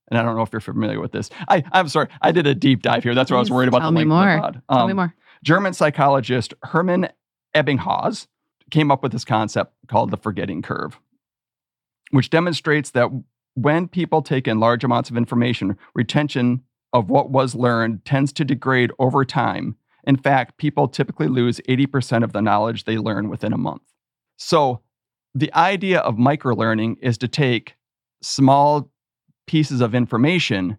And 0.09 0.19
I 0.19 0.23
don't 0.23 0.35
know 0.35 0.41
if 0.41 0.51
you're 0.51 0.59
familiar 0.61 0.99
with 0.99 1.11
this. 1.11 1.29
I, 1.47 1.63
I'm 1.71 1.87
sorry, 1.87 2.09
I 2.21 2.31
did 2.31 2.45
a 2.45 2.53
deep 2.53 2.81
dive 2.81 3.03
here. 3.03 3.15
That's 3.15 3.31
what 3.31 3.37
I 3.37 3.39
was 3.39 3.51
worried 3.51 3.69
about. 3.69 3.79
Tell 3.79 3.91
me 3.91 4.03
more. 4.03 4.29
Um, 4.29 4.61
Tell 4.69 4.87
me 4.87 4.91
um, 4.91 4.97
more. 4.97 5.15
German 5.43 5.73
psychologist 5.73 6.53
Hermann 6.63 7.09
Ebbinghaus 7.53 8.27
came 8.71 8.89
up 8.89 9.03
with 9.03 9.11
this 9.11 9.25
concept 9.25 9.73
called 9.87 10.09
the 10.09 10.17
forgetting 10.17 10.61
curve, 10.61 10.99
which 12.11 12.29
demonstrates 12.29 12.91
that 12.91 13.09
when 13.53 13.87
people 13.87 14.21
take 14.21 14.47
in 14.47 14.59
large 14.59 14.83
amounts 14.83 15.09
of 15.09 15.17
information, 15.17 15.77
retention 15.93 16.63
of 16.93 17.09
what 17.09 17.29
was 17.29 17.55
learned 17.55 18.05
tends 18.05 18.31
to 18.33 18.45
degrade 18.45 18.91
over 18.99 19.25
time. 19.25 19.75
In 20.05 20.15
fact, 20.15 20.57
people 20.57 20.87
typically 20.87 21.27
lose 21.27 21.59
80% 21.69 22.23
of 22.23 22.33
the 22.33 22.41
knowledge 22.41 22.85
they 22.85 22.97
learn 22.97 23.29
within 23.29 23.53
a 23.53 23.57
month. 23.57 23.83
So, 24.37 24.81
the 25.35 25.53
idea 25.53 25.99
of 25.99 26.15
microlearning 26.15 26.97
is 27.01 27.17
to 27.19 27.27
take 27.27 27.75
small 28.21 28.91
pieces 29.47 29.81
of 29.81 29.95
information 29.95 30.77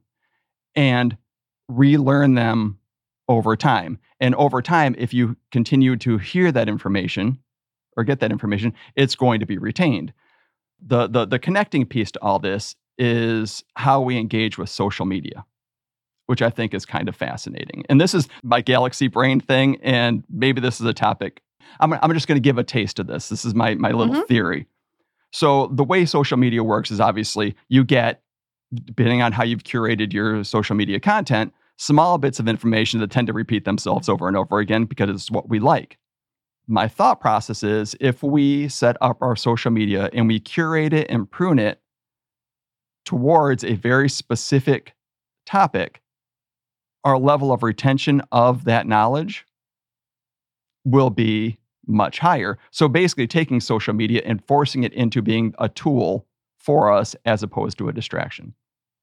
and 0.75 1.17
relearn 1.69 2.35
them 2.35 2.79
over 3.29 3.57
time. 3.57 3.99
And 4.21 4.35
over 4.35 4.61
time, 4.63 4.95
if 4.99 5.15
you 5.15 5.37
continue 5.51 5.97
to 5.97 6.19
hear 6.19 6.53
that 6.53 6.69
information 6.69 7.39
or 7.97 8.05
get 8.05 8.21
that 8.21 8.31
information, 8.33 8.75
it's 8.97 9.15
going 9.15 9.41
to 9.41 9.47
be 9.47 9.59
retained. 9.59 10.13
The, 10.85 11.07
the, 11.07 11.25
the 11.25 11.39
connecting 11.39 11.87
piece 11.87 12.11
to 12.13 12.23
all 12.23 12.39
this 12.39 12.77
is 12.99 13.65
how 13.77 14.01
we 14.01 14.19
engage 14.19 14.59
with 14.59 14.69
social 14.69 15.07
media, 15.07 15.45
which 16.27 16.43
I 16.43 16.51
think 16.51 16.75
is 16.75 16.85
kind 16.85 17.09
of 17.09 17.17
fascinating. 17.17 17.85
And 17.89 18.01
this 18.01 18.15
is 18.15 18.29
my 18.43 18.61
galaxy 18.61 19.09
brain 19.09 19.41
thing. 19.41 19.79
And 19.83 20.23
maybe 20.29 20.61
this 20.61 20.81
is 20.81 20.87
a 20.87 20.93
topic. 20.95 21.41
I'm, 21.81 21.93
I'm 21.95 22.13
just 22.13 22.29
going 22.29 22.37
to 22.37 22.47
give 22.47 22.59
a 22.59 22.65
taste 22.65 22.99
of 22.99 23.07
this. 23.07 23.29
This 23.31 23.45
is 23.45 23.55
my, 23.55 23.75
my 23.75 23.91
little 23.91 24.15
Mhm. 24.15 24.27
theory. 24.29 24.67
So, 25.33 25.67
the 25.69 25.83
way 25.83 26.05
social 26.07 26.37
media 26.37 26.63
works 26.63 26.93
is 26.93 27.01
obviously 27.01 27.57
you 27.69 27.83
get, 27.83 28.23
depending 28.73 29.23
on 29.23 29.33
how 29.33 29.43
you've 29.43 29.65
curated 29.65 30.13
your 30.13 30.45
social 30.45 30.77
media 30.77 31.01
content, 31.01 31.53
small 31.77 32.19
bits 32.19 32.39
of 32.39 32.49
information 32.49 33.01
that 33.01 33.11
tend 33.11 33.27
to 33.27 33.33
repeat 33.33 33.65
themselves 33.65 34.09
over 34.09 34.29
and 34.29 34.37
over 34.37 34.59
again 34.59 34.85
because 34.85 35.11
it's 35.11 35.31
what 35.31 35.49
we 35.49 35.59
like. 35.59 35.99
My 36.67 36.89
thought 36.89 37.21
process 37.21 37.63
is 37.63 37.95
if 38.01 38.23
we 38.23 38.69
set 38.69 38.97
up 39.01 39.19
our 39.21 39.37
social 39.37 39.71
media 39.71 40.09
and 40.13 40.27
we 40.27 40.41
curate 40.41 40.93
it 40.93 41.11
and 41.11 41.31
prune 41.31 41.59
it 41.59 41.81
towards 43.05 43.65
a 43.65 43.75
very 43.75 44.09
specific 44.09 44.95
topic, 45.45 46.01
our 47.05 47.19
level 47.19 47.53
of 47.53 47.63
retention 47.63 48.23
of 48.33 48.65
that 48.65 48.87
knowledge 48.87 49.45
will 50.85 51.11
be 51.11 51.59
much 51.87 52.19
higher. 52.19 52.59
So 52.71 52.89
basically, 52.89 53.27
taking 53.27 53.61
social 53.61 53.93
media 53.93 54.23
and 54.25 54.43
forcing 54.47 54.85
it 54.85 54.93
into 54.95 55.21
being 55.21 55.55
a 55.59 55.69
tool 55.69 56.27
for 56.59 56.91
us 56.91 57.15
as 57.27 57.43
opposed 57.43 57.77
to 57.79 57.89
a 57.89 57.93
distraction. 57.93 58.55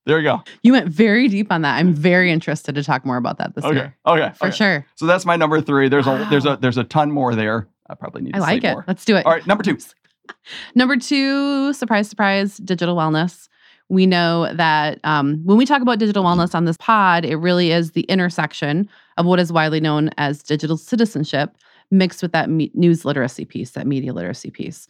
There 0.06 0.18
you 0.20 0.24
go. 0.24 0.44
You 0.64 0.74
went 0.74 0.88
very 0.90 1.28
deep 1.28 1.52
on 1.52 1.62
that. 1.62 1.76
I'm 1.78 1.94
very 1.94 2.32
interested 2.32 2.76
to 2.76 2.84
talk 2.84 3.06
more 3.06 3.18
about 3.18 3.38
that 3.38 3.54
this 3.56 3.64
Okay. 3.64 3.76
year. 3.76 3.98
Okay. 4.08 4.32
For 4.36 4.48
okay. 4.48 4.56
sure. 4.56 4.86
So 4.96 5.06
that's 5.06 5.26
my 5.26 5.36
number 5.36 5.62
three. 5.62 5.90
There's 5.90 6.08
a 6.08 6.28
there's 6.30 6.46
a 6.46 6.58
there's 6.60 6.78
a 6.78 6.84
ton 6.84 7.12
more 7.12 7.36
there. 7.36 7.68
I 7.90 7.94
probably 7.96 8.22
need 8.22 8.32
to 8.34 8.38
I 8.38 8.42
like 8.42 8.62
say 8.64 8.70
it. 8.70 8.74
more. 8.74 8.86
Let's 8.88 9.06
do 9.06 9.16
it. 9.16 9.26
All 9.26 9.32
right, 9.32 9.46
number 9.46 9.64
two. 9.64 9.78
Number 10.76 10.96
two, 10.96 11.74
surprise, 11.74 12.10
surprise, 12.10 12.58
digital 12.58 12.96
wellness. 12.96 13.50
We 13.90 14.06
know 14.06 14.54
that 14.54 15.00
um, 15.04 15.42
when 15.44 15.58
we 15.58 15.66
talk 15.66 15.82
about 15.82 16.00
digital 16.00 16.24
wellness 16.24 16.56
on 16.56 16.64
this 16.64 16.78
pod, 16.78 17.26
it 17.26 17.36
really 17.36 17.72
is 17.72 17.92
the 17.92 18.04
intersection 18.04 18.88
of 19.18 19.26
what 19.26 19.40
is 19.40 19.52
widely 19.52 19.82
known 19.82 20.10
as 20.18 20.42
digital 20.42 20.78
citizenship 20.78 21.58
mixed 21.90 22.22
with 22.22 22.32
that 22.32 22.50
me- 22.50 22.72
news 22.74 23.04
literacy 23.04 23.44
piece, 23.44 23.72
that 23.72 23.86
media 23.86 24.14
literacy 24.14 24.52
piece. 24.52 24.88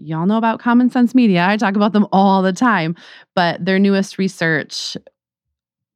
Y'all 0.00 0.26
know 0.26 0.38
about 0.38 0.60
Common 0.60 0.88
Sense 0.88 1.14
Media. 1.14 1.46
I 1.46 1.56
talk 1.56 1.76
about 1.76 1.92
them 1.92 2.06
all 2.10 2.42
the 2.42 2.52
time, 2.52 2.96
but 3.34 3.62
their 3.64 3.78
newest 3.78 4.16
research 4.16 4.96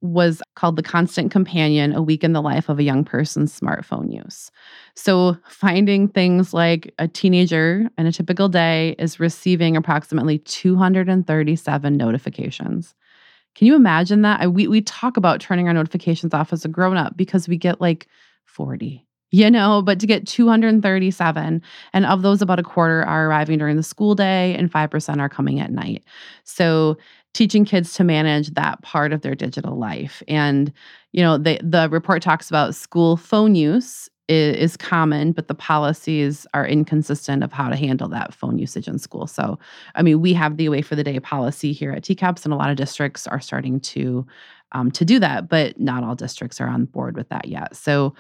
was 0.03 0.43
called 0.55 0.77
The 0.77 0.83
Constant 0.83 1.31
Companion 1.31 1.95
A 1.95 2.03
Week 2.03 2.23
in 2.23 2.35
the 2.35 2.43
Life 2.43 2.69
of 2.69 2.79
a 2.79 2.83
Young 2.83 3.05
Person's 3.05 3.59
Smartphone 3.59 4.13
Use. 4.13 4.51
So, 4.95 5.39
finding 5.49 6.09
things 6.09 6.53
like 6.53 6.93
a 6.99 7.09
teenager 7.09 7.89
in 7.97 8.07
a 8.07 8.13
typical 8.13 8.51
day 8.51 8.95
is 8.99 9.19
receiving 9.19 9.77
approximately 9.77 10.39
237 10.41 11.97
notifications. 11.97 12.95
Can 13.55 13.67
you 13.67 13.75
imagine 13.75 14.21
that? 14.23 14.43
I, 14.43 14.47
we, 14.47 14.69
we 14.69 14.83
talk 14.83 15.17
about 15.17 15.41
turning 15.41 15.69
our 15.69 15.75
notifications 15.75 16.35
off 16.35 16.53
as 16.53 16.67
a 16.67 16.69
grown 16.69 16.99
up 16.99 17.17
because 17.17 17.49
we 17.49 17.57
get 17.57 17.81
like 17.81 18.07
40, 18.45 19.04
you 19.35 19.51
know, 19.51 19.83
but 19.83 19.99
to 19.99 20.07
get 20.07 20.29
237, 20.29 21.61
and 21.93 22.07
of 22.07 22.23
those, 22.23 22.41
about 22.41 22.61
a 22.61 22.63
quarter 22.63 23.03
are 23.03 23.27
arriving 23.27 23.59
during 23.59 23.77
the 23.77 23.83
school 23.83 24.15
day 24.15 24.55
and 24.55 24.71
5% 24.71 25.21
are 25.21 25.29
coming 25.29 25.59
at 25.59 25.73
night. 25.73 26.05
So, 26.45 26.97
teaching 27.33 27.65
kids 27.65 27.95
to 27.95 28.05
manage 28.05 28.51
that 28.51 28.81
part 28.83 29.13
of 29.13 29.23
their 29.23 29.35
digital 29.35 29.77
life. 29.77 30.23
And, 30.29 30.73
you 31.11 31.21
know, 31.21 31.37
the, 31.37 31.59
the 31.65 31.89
report 31.91 32.23
talks 32.23 32.49
about 32.49 32.77
school 32.77 33.17
phone 33.17 33.57
use 33.57 34.09
is, 34.29 34.57
is 34.57 34.77
common, 34.77 35.33
but 35.33 35.49
the 35.49 35.55
policies 35.57 36.47
are 36.55 36.65
inconsistent 36.65 37.43
of 37.43 37.53
how 37.53 37.69
to 37.69 37.75
handle 37.75 38.07
that 38.11 38.33
phone 38.33 38.57
usage 38.57 38.87
in 38.87 39.01
school. 39.01 39.27
So, 39.27 39.59
I 39.97 40.03
mean, 40.03 40.21
we 40.21 40.33
have 40.35 40.59
the 40.59 40.67
away 40.67 40.81
for 40.81 40.95
the 40.95 41.03
day 41.03 41.19
policy 41.19 41.73
here 41.73 41.91
at 41.91 42.05
TCAPS, 42.05 42.45
and 42.45 42.55
a 42.55 42.57
lot 42.57 42.71
of 42.71 42.77
districts 42.77 43.27
are 43.27 43.41
starting 43.41 43.81
to 43.81 44.25
um, 44.71 44.93
to 44.93 45.05
do 45.05 45.19
that, 45.19 45.49
but 45.49 45.81
not 45.81 46.05
all 46.05 46.15
districts 46.15 46.61
are 46.61 46.69
on 46.69 46.85
board 46.85 47.17
with 47.17 47.29
that 47.31 47.49
yet. 47.49 47.75
So, 47.75 48.15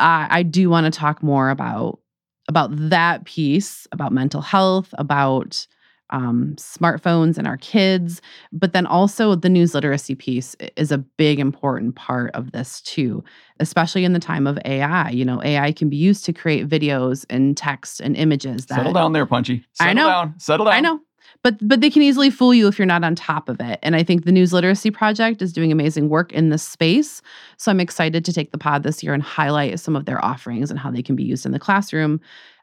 I, 0.00 0.26
I 0.30 0.42
do 0.42 0.70
want 0.70 0.92
to 0.92 0.98
talk 0.98 1.22
more 1.22 1.50
about 1.50 2.00
about 2.48 2.70
that 2.72 3.24
piece, 3.24 3.86
about 3.92 4.12
mental 4.12 4.40
health, 4.40 4.92
about 4.98 5.66
um, 6.10 6.54
smartphones 6.56 7.38
and 7.38 7.46
our 7.46 7.56
kids, 7.56 8.20
but 8.52 8.72
then 8.72 8.86
also 8.86 9.34
the 9.34 9.48
news 9.48 9.74
literacy 9.74 10.16
piece 10.16 10.56
is 10.76 10.90
a 10.90 10.98
big 10.98 11.38
important 11.38 11.94
part 11.94 12.34
of 12.34 12.50
this 12.52 12.80
too, 12.80 13.22
especially 13.60 14.04
in 14.04 14.12
the 14.12 14.18
time 14.18 14.46
of 14.46 14.58
AI. 14.64 15.10
You 15.10 15.24
know, 15.24 15.40
AI 15.42 15.72
can 15.72 15.88
be 15.88 15.96
used 15.96 16.24
to 16.24 16.32
create 16.32 16.68
videos 16.68 17.24
and 17.30 17.56
text 17.56 18.00
and 18.00 18.16
images 18.16 18.66
that 18.66 18.76
Settle 18.76 18.92
down 18.92 19.12
there, 19.12 19.26
Punchy. 19.26 19.64
I 19.78 19.92
know. 19.92 20.08
down. 20.08 20.34
Settle 20.38 20.66
down. 20.66 20.74
I 20.74 20.80
know. 20.80 21.00
But 21.42 21.56
but 21.66 21.80
they 21.80 21.90
can 21.90 22.02
easily 22.02 22.30
fool 22.30 22.52
you 22.54 22.68
if 22.68 22.78
you're 22.78 22.86
not 22.86 23.04
on 23.04 23.14
top 23.14 23.48
of 23.48 23.60
it. 23.60 23.78
And 23.82 23.96
I 23.96 24.02
think 24.02 24.24
the 24.24 24.32
News 24.32 24.52
Literacy 24.52 24.90
Project 24.90 25.40
is 25.42 25.52
doing 25.52 25.72
amazing 25.72 26.08
work 26.08 26.32
in 26.32 26.48
this 26.50 26.62
space. 26.62 27.22
So 27.56 27.70
I'm 27.70 27.80
excited 27.80 28.24
to 28.24 28.32
take 28.32 28.52
the 28.52 28.58
pod 28.58 28.82
this 28.82 29.02
year 29.02 29.14
and 29.14 29.22
highlight 29.22 29.78
some 29.80 29.96
of 29.96 30.04
their 30.06 30.22
offerings 30.24 30.70
and 30.70 30.78
how 30.78 30.90
they 30.90 31.02
can 31.02 31.16
be 31.16 31.24
used 31.24 31.46
in 31.46 31.52
the 31.52 31.58
classroom 31.58 32.20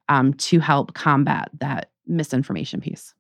um, 0.10 0.34
to 0.36 0.60
help 0.60 0.94
combat 0.94 1.50
that 1.60 1.92
misinformation 2.08 2.80
piece. 2.82 3.14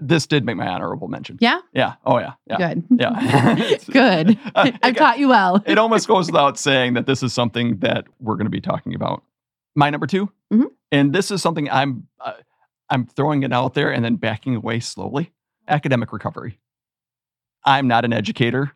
This 0.00 0.26
did 0.26 0.44
make 0.44 0.56
my 0.56 0.66
honorable 0.66 1.06
mention. 1.06 1.38
Yeah? 1.40 1.60
Yeah. 1.72 1.94
Oh 2.04 2.18
yeah. 2.18 2.32
Yeah. 2.46 2.74
Good. 2.74 2.84
Yeah. 2.98 3.76
Good. 3.90 4.38
Uh, 4.54 4.72
I've 4.82 4.94
it- 4.94 4.98
taught 4.98 5.18
you 5.20 5.28
well. 5.28 5.62
it 5.66 5.78
almost 5.78 6.08
goes 6.08 6.26
without 6.32 6.58
saying 6.58 6.94
that 6.94 7.06
this 7.06 7.22
is 7.22 7.32
something 7.32 7.78
that 7.78 8.06
we're 8.18 8.34
going 8.34 8.46
to 8.46 8.50
be 8.50 8.60
talking 8.60 8.94
about. 8.94 9.22
My 9.76 9.90
number 9.90 10.06
2 10.06 10.28
Mhm. 10.52 10.66
and 10.92 11.12
this 11.12 11.30
is 11.30 11.42
something 11.42 11.70
I'm 11.70 12.06
uh, 12.20 12.32
I'm 12.94 13.06
throwing 13.06 13.42
it 13.42 13.52
out 13.52 13.74
there 13.74 13.92
and 13.92 14.04
then 14.04 14.14
backing 14.14 14.54
away 14.54 14.78
slowly. 14.78 15.32
Academic 15.66 16.12
recovery. 16.12 16.60
I'm 17.64 17.88
not 17.88 18.04
an 18.04 18.12
educator, 18.12 18.70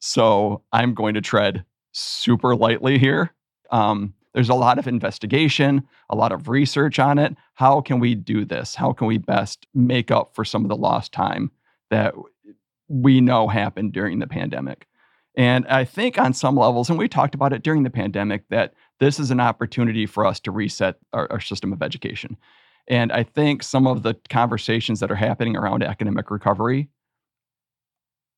so 0.00 0.62
I'm 0.70 0.92
going 0.92 1.14
to 1.14 1.22
tread 1.22 1.64
super 1.92 2.54
lightly 2.54 2.98
here. 2.98 3.32
Um, 3.70 4.12
there's 4.34 4.50
a 4.50 4.54
lot 4.54 4.78
of 4.78 4.86
investigation, 4.86 5.88
a 6.10 6.14
lot 6.14 6.30
of 6.30 6.50
research 6.50 6.98
on 6.98 7.18
it. 7.18 7.36
How 7.54 7.80
can 7.80 8.00
we 8.00 8.14
do 8.14 8.44
this? 8.44 8.74
How 8.74 8.92
can 8.92 9.06
we 9.06 9.16
best 9.16 9.66
make 9.72 10.10
up 10.10 10.34
for 10.34 10.44
some 10.44 10.62
of 10.62 10.68
the 10.68 10.76
lost 10.76 11.12
time 11.12 11.50
that 11.88 12.12
we 12.88 13.22
know 13.22 13.48
happened 13.48 13.94
during 13.94 14.18
the 14.18 14.26
pandemic? 14.26 14.86
And 15.38 15.66
I 15.68 15.86
think 15.86 16.18
on 16.18 16.34
some 16.34 16.56
levels, 16.56 16.90
and 16.90 16.98
we 16.98 17.08
talked 17.08 17.34
about 17.34 17.54
it 17.54 17.62
during 17.62 17.82
the 17.82 17.88
pandemic, 17.88 18.46
that 18.50 18.74
this 19.00 19.18
is 19.18 19.30
an 19.30 19.40
opportunity 19.40 20.04
for 20.04 20.26
us 20.26 20.38
to 20.40 20.50
reset 20.50 20.96
our, 21.14 21.32
our 21.32 21.40
system 21.40 21.72
of 21.72 21.82
education. 21.82 22.36
And 22.88 23.12
I 23.12 23.22
think 23.22 23.62
some 23.62 23.86
of 23.86 24.02
the 24.02 24.14
conversations 24.28 25.00
that 25.00 25.10
are 25.10 25.16
happening 25.16 25.56
around 25.56 25.82
academic 25.82 26.30
recovery 26.30 26.88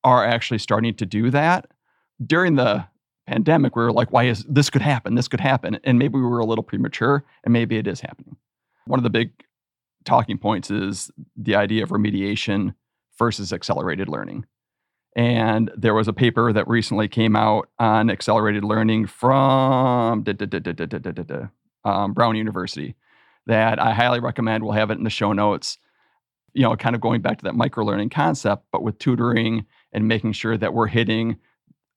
are 0.05 0.25
actually 0.25 0.59
starting 0.59 0.95
to 0.95 1.07
do 1.07 1.31
that. 1.31 1.67
During 2.25 2.55
the 2.55 2.87
pandemic, 3.27 3.75
we 3.75 3.83
were 3.83 3.93
like, 3.93 4.13
why 4.13 4.25
is 4.25 4.45
this 4.49 4.71
could 4.71 4.83
happen? 4.83 5.17
This 5.17 5.27
could 5.29 5.41
happen. 5.41 5.81
And 5.83 5.99
maybe 5.99 6.15
we 6.15 6.23
were 6.23 6.39
a 6.39 6.47
little 6.47 6.63
premature, 6.63 7.25
and 7.43 7.53
maybe 7.53 7.77
it 7.77 7.89
is 7.89 8.01
happening. 8.01 8.37
One 8.87 9.01
of 9.01 9.05
the 9.05 9.11
big 9.11 9.33
talking 10.05 10.39
points 10.39 10.71
is 10.71 11.11
the 11.37 11.57
idea 11.57 11.83
of 11.83 11.89
remediation 11.91 12.75
versus 13.19 13.53
accelerated 13.53 14.09
learning. 14.09 14.47
And 15.17 15.73
there 15.77 15.95
was 15.95 16.07
a 16.07 16.13
paper 16.13 16.53
that 16.53 16.69
recently 16.69 17.09
came 17.09 17.35
out 17.35 17.69
on 17.79 18.11
accelerated 18.11 18.63
learning 18.63 19.07
from 19.07 20.25
um, 21.85 22.13
Brown 22.13 22.37
University 22.37 22.95
that 23.47 23.81
I 23.81 23.93
highly 23.93 24.21
recommend. 24.21 24.65
We'll 24.65 24.73
have 24.73 24.91
it 24.91 24.99
in 24.99 25.05
the 25.05 25.11
show 25.11 25.33
notes. 25.33 25.79
You 26.53 26.63
know, 26.63 26.75
kind 26.77 26.95
of 26.95 27.01
going 27.03 27.21
back 27.21 27.39
to 27.39 27.45
that 27.45 27.55
micro 27.55 27.85
learning 27.85 28.11
concept, 28.11 28.65
but 28.73 28.83
with 28.83 28.99
tutoring 28.99 29.67
and 29.93 30.09
making 30.09 30.33
sure 30.33 30.57
that 30.57 30.73
we're 30.73 30.87
hitting 30.87 31.37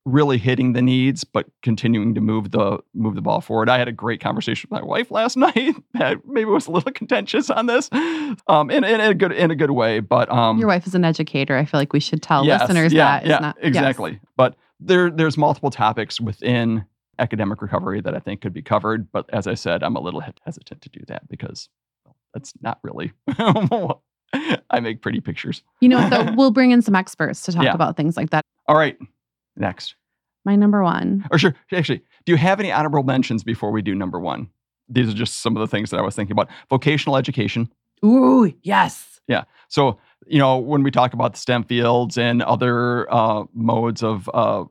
really 0.06 0.38
hitting 0.38 0.74
the 0.74 0.82
needs 0.82 1.24
but 1.24 1.46
continuing 1.62 2.16
to 2.16 2.22
move 2.22 2.52
the 2.52 2.80
move 2.94 3.16
the 3.16 3.22
ball 3.22 3.42
forward 3.42 3.70
i 3.70 3.78
had 3.78 3.88
a 3.88 3.92
great 3.92 4.22
conversation 4.22 4.68
with 4.72 4.80
my 4.80 4.84
wife 4.86 5.12
last 5.12 5.36
night 5.38 5.76
that 5.94 6.18
maybe 6.26 6.46
was 6.46 6.68
a 6.68 6.72
little 6.72 6.92
contentious 6.92 7.50
on 7.50 7.66
this 7.66 7.90
um 8.48 8.72
in, 8.72 8.84
in, 8.84 9.02
a 9.02 9.14
good 9.14 9.32
in 9.32 9.52
a 9.52 9.56
good 9.56 9.72
way 9.72 10.00
but 10.00 10.32
um 10.32 10.58
Your 10.58 10.68
wife 10.68 10.88
is 10.88 10.96
an 10.96 11.06
educator. 11.06 11.58
I 11.58 11.66
feel 11.66 11.80
like 11.80 11.94
we 11.94 12.00
should 12.00 12.22
tell 12.22 12.46
Yes, 12.46 12.62
listeners 12.62 12.94
yeah, 12.94 13.20
that. 13.20 13.28
Yeah, 13.28 13.40
not, 13.40 13.58
yes. 13.60 13.68
exactly. 13.68 14.20
But 14.38 14.56
there, 14.80 15.12
there's 15.12 15.38
multiple 15.38 15.70
topics 15.70 16.20
within 16.20 16.86
academic 17.20 17.62
recovery 17.62 18.02
that 18.02 18.16
I 18.16 18.20
think 18.20 18.42
could 18.42 18.54
be 18.54 18.62
covered. 18.62 19.12
But 19.12 19.30
as 19.34 19.46
I 19.48 19.54
said, 19.54 19.84
I'm 19.84 19.96
a 19.96 20.00
little 20.02 20.22
hesitant 20.46 20.82
to 20.82 20.90
do 20.90 21.02
that 21.08 21.28
because 21.30 21.70
well, 22.06 22.16
that's 22.34 22.54
not 22.62 22.80
really. 22.84 23.12
I 24.70 24.80
make 24.80 25.02
pretty 25.02 25.20
pictures. 25.22 25.64
You 25.82 25.90
know 25.90 25.98
what, 25.98 26.10
though? 26.10 26.34
We'll 26.38 26.52
bring 26.52 26.72
in 26.72 26.82
some 26.82 26.96
experts 26.96 27.42
to 27.44 27.52
talk 27.52 27.64
Yeah. 27.64 27.74
about 27.74 27.98
things 27.98 28.16
like 28.16 28.30
that. 28.30 28.44
All 28.68 28.78
right, 28.78 28.98
next. 29.56 29.96
My 30.46 30.56
number 30.56 30.84
one. 30.84 31.26
Or 31.32 31.38
sure, 31.38 31.56
actually, 31.74 32.02
do 32.26 32.32
you 32.32 32.38
have 32.38 32.60
any 32.60 32.72
honorable 32.72 33.04
mentions 33.04 33.44
before 33.44 33.72
we 33.72 33.82
do 33.82 33.94
number 33.96 34.20
one? 34.20 34.50
These 34.88 35.10
are 35.10 35.14
just 35.14 35.42
some 35.42 35.56
of 35.58 35.62
the 35.62 35.68
things 35.68 35.90
that 35.92 35.98
I 35.98 36.02
was 36.02 36.16
thinking 36.16 36.32
about. 36.32 36.50
Vocational 36.70 37.18
education. 37.18 37.72
Ooh, 38.06 38.52
yes. 38.64 39.20
Yeah. 39.28 39.44
So 39.68 40.00
you 40.28 40.38
know, 40.38 40.58
when 40.58 40.84
we 40.84 40.92
talk 40.92 41.14
about 41.14 41.34
the 41.34 41.40
STEM 41.40 41.64
fields 41.64 42.18
and 42.18 42.42
other 42.44 43.12
uh, 43.12 43.46
modes 43.54 44.04
of 44.04 44.30
uh, 44.34 44.66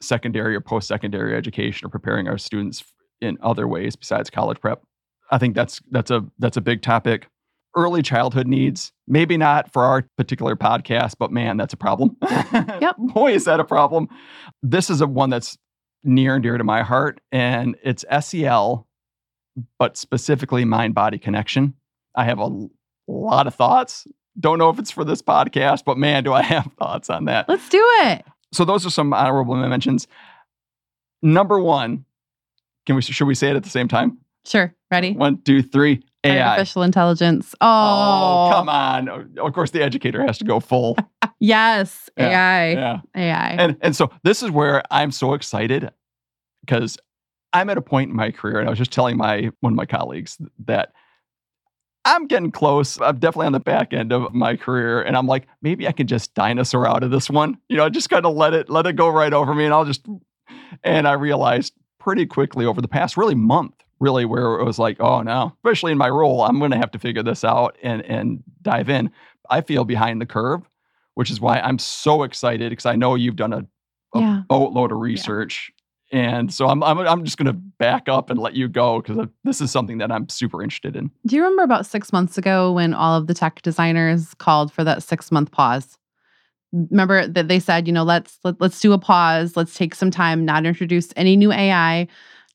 secondary 0.00 0.54
or 0.54 0.60
post 0.60 0.88
secondary 0.88 1.36
education 1.36 1.86
or 1.86 1.88
preparing 1.88 2.28
our 2.28 2.38
students 2.38 2.84
in 3.20 3.38
other 3.42 3.66
ways 3.66 3.96
besides 3.96 4.30
college 4.30 4.60
prep, 4.60 4.82
I 5.30 5.38
think 5.38 5.54
that's 5.54 5.80
that's 5.90 6.10
a 6.10 6.24
that's 6.38 6.56
a 6.56 6.60
big 6.60 6.82
topic. 6.82 7.28
Early 7.76 8.00
childhood 8.00 8.46
needs, 8.46 8.90
maybe 9.06 9.36
not 9.36 9.70
for 9.70 9.84
our 9.84 10.08
particular 10.16 10.56
podcast, 10.56 11.16
but 11.18 11.30
man, 11.30 11.56
that's 11.56 11.74
a 11.74 11.76
problem. 11.76 12.16
Yep. 12.80 12.96
Boy, 12.98 13.32
is 13.32 13.44
that 13.44 13.60
a 13.60 13.64
problem. 13.64 14.08
This 14.62 14.88
is 14.88 15.00
a 15.00 15.06
one 15.06 15.30
that's 15.30 15.58
near 16.04 16.34
and 16.34 16.42
dear 16.42 16.56
to 16.56 16.64
my 16.64 16.82
heart, 16.82 17.20
and 17.32 17.76
it's 17.82 18.04
SEL, 18.20 18.86
but 19.78 19.96
specifically 19.96 20.64
mind 20.64 20.94
body 20.94 21.18
connection. 21.18 21.74
I 22.14 22.24
have 22.24 22.38
a 22.38 22.50
lot 23.08 23.46
of 23.46 23.54
thoughts. 23.54 24.06
Don't 24.38 24.58
know 24.58 24.70
if 24.70 24.78
it's 24.78 24.90
for 24.90 25.04
this 25.04 25.22
podcast, 25.22 25.84
but 25.84 25.98
man, 25.98 26.24
do 26.24 26.32
I 26.32 26.42
have 26.42 26.70
thoughts 26.78 27.10
on 27.10 27.24
that. 27.26 27.48
Let's 27.48 27.68
do 27.68 27.82
it. 28.04 28.24
So 28.52 28.64
those 28.64 28.86
are 28.86 28.90
some 28.90 29.12
honorable 29.12 29.56
mentions. 29.56 30.06
Number 31.22 31.58
one, 31.60 32.04
can 32.86 32.96
we 32.96 33.02
should 33.02 33.26
we 33.26 33.34
say 33.34 33.50
it 33.50 33.56
at 33.56 33.64
the 33.64 33.70
same 33.70 33.88
time? 33.88 34.18
Sure. 34.44 34.74
Ready? 34.90 35.12
One, 35.12 35.42
two, 35.42 35.62
three. 35.62 36.02
AI. 36.24 36.50
Artificial 36.50 36.82
intelligence. 36.82 37.54
Oh, 37.60 37.66
Oh, 37.66 38.50
come 38.52 38.68
on! 38.68 39.08
Of 39.38 39.52
course, 39.52 39.70
the 39.70 39.82
educator 39.82 40.22
has 40.22 40.38
to 40.38 40.44
go 40.44 40.60
full. 40.60 40.96
Yes. 41.38 42.08
Yeah, 42.16 42.28
AI. 42.28 42.70
yeah. 42.72 43.00
AI. 43.14 43.48
And 43.58 43.76
and 43.82 43.94
so 43.94 44.10
this 44.24 44.42
is 44.42 44.50
where 44.50 44.82
I'm 44.90 45.10
so 45.12 45.34
excited 45.34 45.90
because 46.62 46.96
I'm 47.52 47.68
at 47.68 47.76
a 47.76 47.82
point 47.82 48.08
in 48.08 48.16
my 48.16 48.30
career, 48.30 48.58
and 48.58 48.66
I 48.66 48.70
was 48.70 48.78
just 48.78 48.90
telling 48.90 49.18
my 49.18 49.50
one 49.60 49.74
of 49.74 49.76
my 49.76 49.84
colleagues 49.84 50.38
that 50.64 50.92
I'm 52.06 52.26
getting 52.26 52.50
close. 52.52 52.98
I'm 53.00 53.18
definitely 53.18 53.46
on 53.46 53.52
the 53.52 53.60
back 53.60 53.92
end 53.92 54.12
of 54.12 54.32
my 54.32 54.56
career, 54.56 55.02
and 55.02 55.16
I'm 55.16 55.26
like, 55.26 55.46
maybe 55.60 55.86
I 55.88 55.92
can 55.92 56.06
just 56.06 56.32
dinosaur 56.34 56.86
out 56.88 57.02
of 57.02 57.10
this 57.10 57.28
one. 57.28 57.58
You 57.68 57.76
know, 57.76 57.84
I 57.84 57.88
just 57.90 58.08
kind 58.08 58.24
of 58.24 58.34
let 58.34 58.54
it 58.54 58.70
let 58.70 58.86
it 58.86 58.94
go 58.94 59.08
right 59.08 59.32
over 59.32 59.54
me, 59.54 59.64
and 59.64 59.74
I'll 59.74 59.84
just. 59.84 60.06
And 60.84 61.08
I 61.08 61.12
realized 61.14 61.74
pretty 61.98 62.24
quickly 62.26 62.64
over 62.66 62.80
the 62.80 62.88
past 62.88 63.16
really 63.16 63.34
month, 63.34 63.74
really 63.98 64.24
where 64.24 64.60
it 64.60 64.64
was 64.64 64.78
like, 64.78 65.00
oh 65.00 65.22
no, 65.22 65.52
especially 65.64 65.90
in 65.92 65.98
my 65.98 66.08
role, 66.08 66.42
I'm 66.42 66.58
going 66.60 66.70
to 66.70 66.76
have 66.76 66.92
to 66.92 66.98
figure 66.98 67.22
this 67.22 67.44
out 67.44 67.76
and 67.82 68.02
and 68.02 68.42
dive 68.62 68.88
in. 68.88 69.10
I 69.50 69.60
feel 69.60 69.84
behind 69.84 70.20
the 70.20 70.26
curve, 70.26 70.62
which 71.14 71.30
is 71.30 71.40
why 71.40 71.58
I'm 71.58 71.78
so 71.78 72.22
excited 72.22 72.70
because 72.70 72.86
I 72.86 72.94
know 72.96 73.16
you've 73.16 73.36
done 73.36 73.52
a 73.52 73.66
a 74.14 74.20
Yeah. 74.20 74.42
boatload 74.48 74.92
of 74.92 74.98
research. 74.98 75.72
And 76.12 76.52
so 76.52 76.68
I'm, 76.68 76.82
I'm, 76.82 76.98
I'm 76.98 77.24
just 77.24 77.36
going 77.36 77.46
to 77.46 77.52
back 77.52 78.08
up 78.08 78.30
and 78.30 78.38
let 78.38 78.54
you 78.54 78.68
go 78.68 79.00
because 79.00 79.26
this 79.44 79.60
is 79.60 79.70
something 79.72 79.98
that 79.98 80.12
I'm 80.12 80.28
super 80.28 80.62
interested 80.62 80.94
in. 80.94 81.10
Do 81.26 81.34
you 81.34 81.42
remember 81.42 81.62
about 81.62 81.86
six 81.86 82.12
months 82.12 82.38
ago 82.38 82.72
when 82.72 82.94
all 82.94 83.16
of 83.18 83.26
the 83.26 83.34
tech 83.34 83.62
designers 83.62 84.34
called 84.34 84.72
for 84.72 84.84
that 84.84 85.02
six 85.02 85.32
month 85.32 85.50
pause? 85.50 85.98
Remember 86.72 87.26
that 87.26 87.48
they 87.48 87.58
said, 87.58 87.86
you 87.86 87.92
know, 87.92 88.04
let's 88.04 88.38
let, 88.44 88.60
let's 88.60 88.80
do 88.80 88.92
a 88.92 88.98
pause. 88.98 89.56
Let's 89.56 89.74
take 89.74 89.94
some 89.94 90.10
time, 90.10 90.44
not 90.44 90.64
introduce 90.64 91.12
any 91.16 91.36
new 91.36 91.52
AI. 91.52 92.06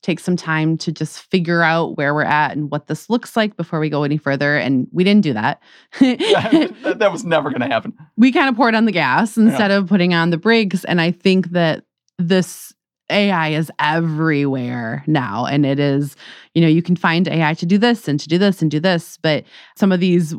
Take 0.02 0.20
some 0.20 0.36
time 0.36 0.78
to 0.80 0.92
just 0.92 1.20
figure 1.20 1.62
out 1.62 1.96
where 1.98 2.16
we're 2.16 2.24
at 2.24 2.54
and 2.54 2.72
what 2.72 2.88
this 2.88 3.10
looks 3.10 3.36
like 3.36 3.56
before 3.56 3.80
we 3.80 3.90
go 3.90 4.04
any 4.04 4.18
further. 4.18 4.58
And 4.58 4.88
we 4.92 5.04
didn't 5.04 5.22
do 5.24 5.34
that. 5.34 5.62
that, 6.00 6.96
that 6.98 7.12
was 7.12 7.24
never 7.24 7.50
going 7.50 7.62
to 7.62 7.68
happen. 7.68 7.94
we 8.18 8.32
kind 8.32 8.50
of 8.50 8.56
poured 8.56 8.76
on 8.76 8.86
the 8.86 8.92
gas 8.92 9.38
instead 9.38 9.72
of 9.72 9.88
putting 9.88 10.14
on 10.14 10.32
the 10.32 10.38
brakes. 10.38 10.84
And 10.86 11.00
I 11.00 11.12
think 11.12 11.50
that 11.52 11.84
this 12.18 12.74
AI 13.12 13.50
is 13.50 13.72
everywhere 13.80 15.04
now. 15.08 15.46
And 15.46 15.66
it 15.66 15.80
is, 15.80 16.16
you 16.54 16.62
know, 16.62 16.68
you 16.68 16.82
can 16.82 16.96
find 16.96 17.28
AI 17.28 17.54
to 17.56 17.66
do 17.66 17.78
this 17.78 18.08
and 18.08 18.20
to 18.20 18.28
do 18.28 18.38
this 18.38 18.62
and 18.62 18.72
do 18.72 18.80
this. 18.80 19.18
But 19.22 19.44
some 19.76 19.92
of 19.92 20.00
these 20.00 20.34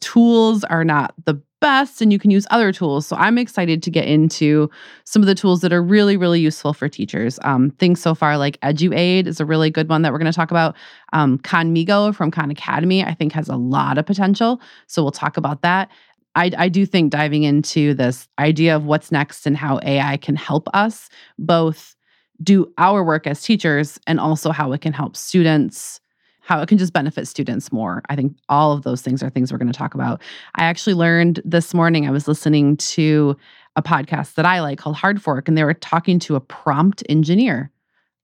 tools 0.00 0.64
are 0.64 0.84
not 0.84 1.14
the 1.24 1.40
best 1.60 2.02
and 2.02 2.12
you 2.12 2.18
can 2.18 2.30
use 2.30 2.46
other 2.50 2.72
tools. 2.72 3.06
So 3.06 3.16
I'm 3.16 3.38
excited 3.38 3.82
to 3.84 3.90
get 3.90 4.04
into 4.04 4.68
some 5.04 5.22
of 5.22 5.26
the 5.26 5.34
tools 5.34 5.62
that 5.62 5.72
are 5.72 5.82
really, 5.82 6.14
really 6.14 6.40
useful 6.40 6.74
for 6.74 6.90
teachers. 6.90 7.38
Um, 7.42 7.70
things 7.78 8.02
so 8.02 8.14
far 8.14 8.36
like 8.36 8.60
Eduaide 8.60 9.26
is 9.26 9.40
a 9.40 9.46
really 9.46 9.70
good 9.70 9.88
one 9.88 10.02
that 10.02 10.12
we're 10.12 10.18
going 10.18 10.30
to 10.30 10.36
talk 10.36 10.50
about. 10.50 10.76
Um, 11.14 11.38
Khanmigo 11.38 12.14
from 12.14 12.30
Khan 12.30 12.50
Academy, 12.50 13.02
I 13.02 13.14
think, 13.14 13.32
has 13.32 13.48
a 13.48 13.56
lot 13.56 13.96
of 13.96 14.04
potential. 14.04 14.60
So 14.88 15.02
we'll 15.02 15.12
talk 15.12 15.38
about 15.38 15.62
that. 15.62 15.90
I, 16.34 16.50
I 16.58 16.68
do 16.68 16.84
think 16.84 17.10
diving 17.10 17.44
into 17.44 17.94
this 17.94 18.28
idea 18.38 18.76
of 18.76 18.84
what's 18.84 19.10
next 19.10 19.46
and 19.46 19.56
how 19.56 19.80
AI 19.84 20.18
can 20.18 20.36
help 20.36 20.68
us 20.74 21.08
both 21.38 21.94
do 22.42 22.72
our 22.78 23.04
work 23.04 23.26
as 23.26 23.42
teachers 23.42 23.98
and 24.06 24.18
also 24.18 24.50
how 24.50 24.72
it 24.72 24.80
can 24.80 24.92
help 24.92 25.16
students, 25.16 26.00
how 26.40 26.60
it 26.60 26.68
can 26.68 26.78
just 26.78 26.92
benefit 26.92 27.26
students 27.26 27.72
more. 27.72 28.02
I 28.08 28.16
think 28.16 28.36
all 28.48 28.72
of 28.72 28.82
those 28.82 29.02
things 29.02 29.22
are 29.22 29.30
things 29.30 29.52
we're 29.52 29.58
going 29.58 29.72
to 29.72 29.78
talk 29.78 29.94
about. 29.94 30.20
I 30.56 30.64
actually 30.64 30.94
learned 30.94 31.40
this 31.44 31.72
morning, 31.72 32.06
I 32.06 32.10
was 32.10 32.28
listening 32.28 32.76
to 32.78 33.36
a 33.76 33.82
podcast 33.82 34.34
that 34.34 34.46
I 34.46 34.60
like 34.60 34.78
called 34.78 34.96
Hard 34.96 35.22
Fork, 35.22 35.48
and 35.48 35.56
they 35.56 35.64
were 35.64 35.74
talking 35.74 36.18
to 36.20 36.36
a 36.36 36.40
prompt 36.40 37.02
engineer. 37.08 37.70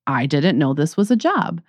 I 0.07 0.27
didn't 0.27 0.59
know 0.59 0.75
this 0.75 0.97
was 0.97 1.11
a 1.11 1.17
job. 1.17 1.63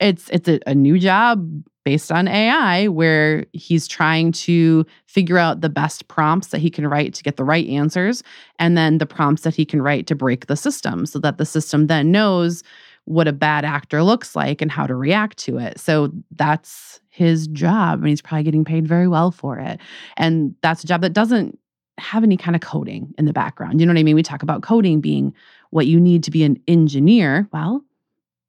It's 0.00 0.28
it's 0.30 0.48
a, 0.48 0.60
a 0.66 0.74
new 0.74 0.98
job 0.98 1.64
based 1.84 2.10
on 2.10 2.26
AI 2.26 2.88
where 2.88 3.44
he's 3.52 3.86
trying 3.86 4.32
to 4.32 4.84
figure 5.06 5.38
out 5.38 5.60
the 5.60 5.68
best 5.68 6.08
prompts 6.08 6.48
that 6.48 6.60
he 6.60 6.70
can 6.70 6.86
write 6.86 7.14
to 7.14 7.22
get 7.22 7.36
the 7.36 7.44
right 7.44 7.66
answers 7.68 8.22
and 8.58 8.76
then 8.76 8.98
the 8.98 9.06
prompts 9.06 9.42
that 9.42 9.54
he 9.54 9.64
can 9.64 9.82
write 9.82 10.06
to 10.06 10.14
break 10.14 10.46
the 10.46 10.56
system 10.56 11.06
so 11.06 11.18
that 11.18 11.38
the 11.38 11.46
system 11.46 11.86
then 11.86 12.10
knows 12.10 12.62
what 13.04 13.28
a 13.28 13.32
bad 13.32 13.64
actor 13.64 14.02
looks 14.02 14.34
like 14.34 14.62
and 14.62 14.70
how 14.70 14.86
to 14.86 14.94
react 14.94 15.36
to 15.36 15.58
it. 15.58 15.78
So 15.78 16.10
that's 16.30 17.00
his 17.10 17.46
job 17.48 18.00
and 18.00 18.08
he's 18.08 18.22
probably 18.22 18.44
getting 18.44 18.64
paid 18.64 18.88
very 18.88 19.06
well 19.06 19.30
for 19.30 19.58
it. 19.58 19.78
And 20.16 20.54
that's 20.62 20.82
a 20.82 20.86
job 20.86 21.02
that 21.02 21.12
doesn't 21.12 21.58
have 21.98 22.24
any 22.24 22.36
kind 22.36 22.56
of 22.56 22.62
coding 22.62 23.14
in 23.18 23.26
the 23.26 23.32
background. 23.32 23.80
You 23.80 23.86
know 23.86 23.92
what 23.92 24.00
I 24.00 24.04
mean? 24.04 24.16
We 24.16 24.22
talk 24.22 24.42
about 24.42 24.62
coding 24.62 25.00
being 25.00 25.34
what 25.70 25.86
you 25.86 26.00
need 26.00 26.24
to 26.24 26.30
be 26.30 26.44
an 26.44 26.60
engineer. 26.66 27.48
Well, 27.52 27.84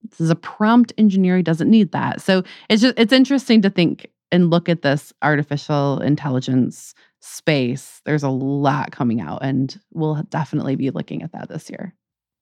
this 0.09 0.21
is 0.21 0.29
a 0.29 0.35
prompt 0.35 0.93
engineer. 0.97 1.37
He 1.37 1.43
doesn't 1.43 1.69
need 1.69 1.91
that. 1.91 2.21
So 2.21 2.43
it's 2.69 2.81
just 2.81 2.97
it's 2.97 3.13
interesting 3.13 3.61
to 3.61 3.69
think 3.69 4.07
and 4.31 4.49
look 4.49 4.69
at 4.69 4.81
this 4.81 5.13
artificial 5.21 5.99
intelligence 6.01 6.93
space. 7.21 8.01
There's 8.05 8.23
a 8.23 8.29
lot 8.29 8.91
coming 8.91 9.21
out, 9.21 9.39
and 9.41 9.79
we'll 9.93 10.21
definitely 10.29 10.75
be 10.75 10.89
looking 10.89 11.23
at 11.23 11.31
that 11.33 11.49
this 11.49 11.69
year. 11.69 11.93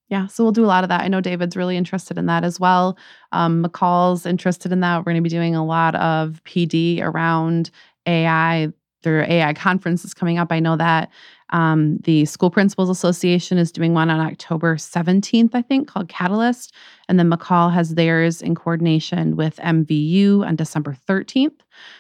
Yeah, 0.10 0.28
so 0.28 0.44
we'll 0.44 0.52
do 0.52 0.66
a 0.66 0.68
lot 0.68 0.84
of 0.84 0.90
that. 0.90 1.02
I 1.02 1.08
know 1.08 1.22
David's 1.22 1.58
really 1.58 1.78
interested 1.78 2.18
in 2.18 2.26
that 2.28 2.44
as 2.44 2.60
well. 2.60 2.98
Um, 3.32 3.64
MACUL's 3.64 4.26
interested 4.26 4.72
in 4.72 4.82
that. 4.82 5.00
We're 5.00 5.06
going 5.06 5.16
to 5.16 5.22
be 5.22 5.30
doing 5.30 5.56
a 5.56 5.66
lot 5.66 5.96
of 5.96 6.42
PD 6.44 7.02
around 7.02 7.72
AI. 8.06 8.72
Their 9.02 9.24
AI 9.30 9.54
conference 9.54 10.06
is 10.06 10.14
coming 10.14 10.38
up. 10.38 10.52
I 10.52 10.60
know 10.60 10.78
that. 10.78 11.10
Um, 11.54 11.98
the 12.04 12.26
School 12.26 12.50
Principals 12.50 12.90
Association 12.90 13.58
is 13.58 13.72
doing 13.72 13.94
one 13.94 14.10
on 14.10 14.20
October 14.20 14.76
17th, 14.76 15.52
I 15.54 15.62
think, 15.62 15.88
called 15.88 16.10
Catalyst. 16.10 16.74
And 17.08 17.20
then 17.20 17.30
MACUL 17.30 17.72
has 17.72 17.94
theirs 17.96 18.42
in 18.42 18.56
coordination 18.56 19.36
with 19.36 19.58
MVU 19.58 20.46
on 20.46 20.56
December 20.56 20.98
13th. 21.08 21.60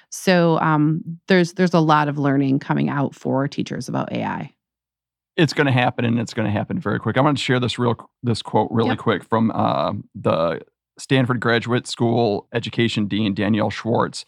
So 0.09 0.59
um, 0.59 1.01
there's 1.27 1.53
there's 1.53 1.73
a 1.73 1.79
lot 1.79 2.07
of 2.07 2.17
learning 2.17 2.59
coming 2.59 2.89
out 2.89 3.15
for 3.15 3.47
teachers 3.47 3.87
about 3.87 4.11
AI. 4.11 4.51
It's 5.35 5.53
going 5.53 5.65
to 5.65 5.73
happen, 5.73 6.05
and 6.05 6.19
it's 6.19 6.33
going 6.33 6.45
to 6.45 6.51
happen 6.51 6.79
very 6.79 6.99
quick. 6.99 7.17
I 7.17 7.21
want 7.21 7.37
to 7.37 7.43
share 7.43 7.59
this 7.59 7.79
real 7.79 7.95
this 8.21 8.41
quote 8.41 8.69
really 8.71 8.89
Yep. 8.89 8.97
quick 8.99 9.23
from 9.23 9.51
uh, 9.51 9.93
the 10.13 10.61
Stanford 10.97 11.39
Graduate 11.39 11.87
School 11.87 12.47
Education 12.53 13.07
Dean 13.07 13.33
Daniel 13.33 13.69
Schwartz 13.69 14.25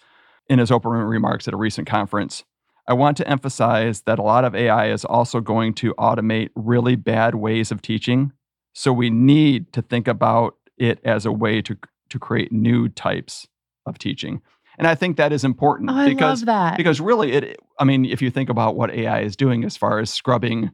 in 0.48 0.60
his 0.60 0.72
opening 0.72 1.02
remarks 1.02 1.48
at 1.48 1.54
a 1.54 1.58
recent 1.58 1.88
conference. 1.88 2.44
I 2.88 2.94
want 2.94 3.18
to 3.18 3.28
emphasize 3.28 4.02
that 4.02 4.20
a 4.20 4.24
lot 4.24 4.46
of 4.46 4.54
AI 4.56 4.90
is 4.92 5.04
also 5.06 5.40
going 5.42 5.74
to 5.76 5.94
automate 5.96 6.50
really 6.56 6.96
bad 6.96 7.36
ways 7.36 7.72
of 7.72 7.82
teaching. 7.82 8.32
So 8.74 8.94
we 8.94 9.10
need 9.10 9.74
to 9.74 9.82
think 9.82 10.08
about 10.08 10.56
it 10.78 11.00
as 11.04 11.26
a 11.26 11.32
way 11.32 11.62
to 11.64 11.78
to 12.10 12.20
create 12.20 12.52
new 12.52 12.88
types 12.90 13.48
of 13.88 13.98
teaching. 13.98 14.42
And 14.78 14.88
I 14.88 14.94
think 14.94 15.18
that 15.18 15.32
is 15.34 15.44
important 15.44 15.90
Oh, 15.90 15.94
I 15.96 16.10
because 16.10 16.42
love 16.42 16.46
that. 16.48 16.78
because 16.78 17.00
really 17.02 17.32
it 17.32 17.58
i 17.80 17.84
mean 17.86 18.06
if 18.06 18.22
you 18.22 18.30
think 18.30 18.50
about 18.50 18.76
what 18.76 18.92
ai 18.92 19.22
is 19.22 19.36
doing 19.38 19.64
as 19.64 19.76
far 19.78 20.00
as 20.00 20.12
scrubbing 20.12 20.72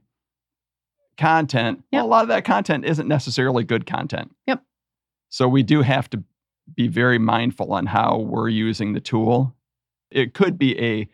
content 1.17 1.83
well, 1.91 2.05
a 2.05 2.07
lot 2.07 2.23
of 2.23 2.29
that 2.29 2.43
content 2.45 2.85
isn't 2.85 3.07
necessarily 3.07 3.63
good 3.63 3.85
content 3.85 4.33
Yep. 4.47 4.63
so 5.29 5.47
we 5.47 5.61
do 5.61 5.81
have 5.83 6.09
to 6.11 6.23
be 6.75 6.87
very 6.87 7.19
mindful 7.19 7.73
on 7.73 7.85
how 7.85 8.17
we're 8.17 8.49
using 8.49 8.93
the 8.93 8.99
tool 9.01 9.55
it 10.09 10.33
could 10.33 10.57
be 10.57 10.79
a 10.79 11.07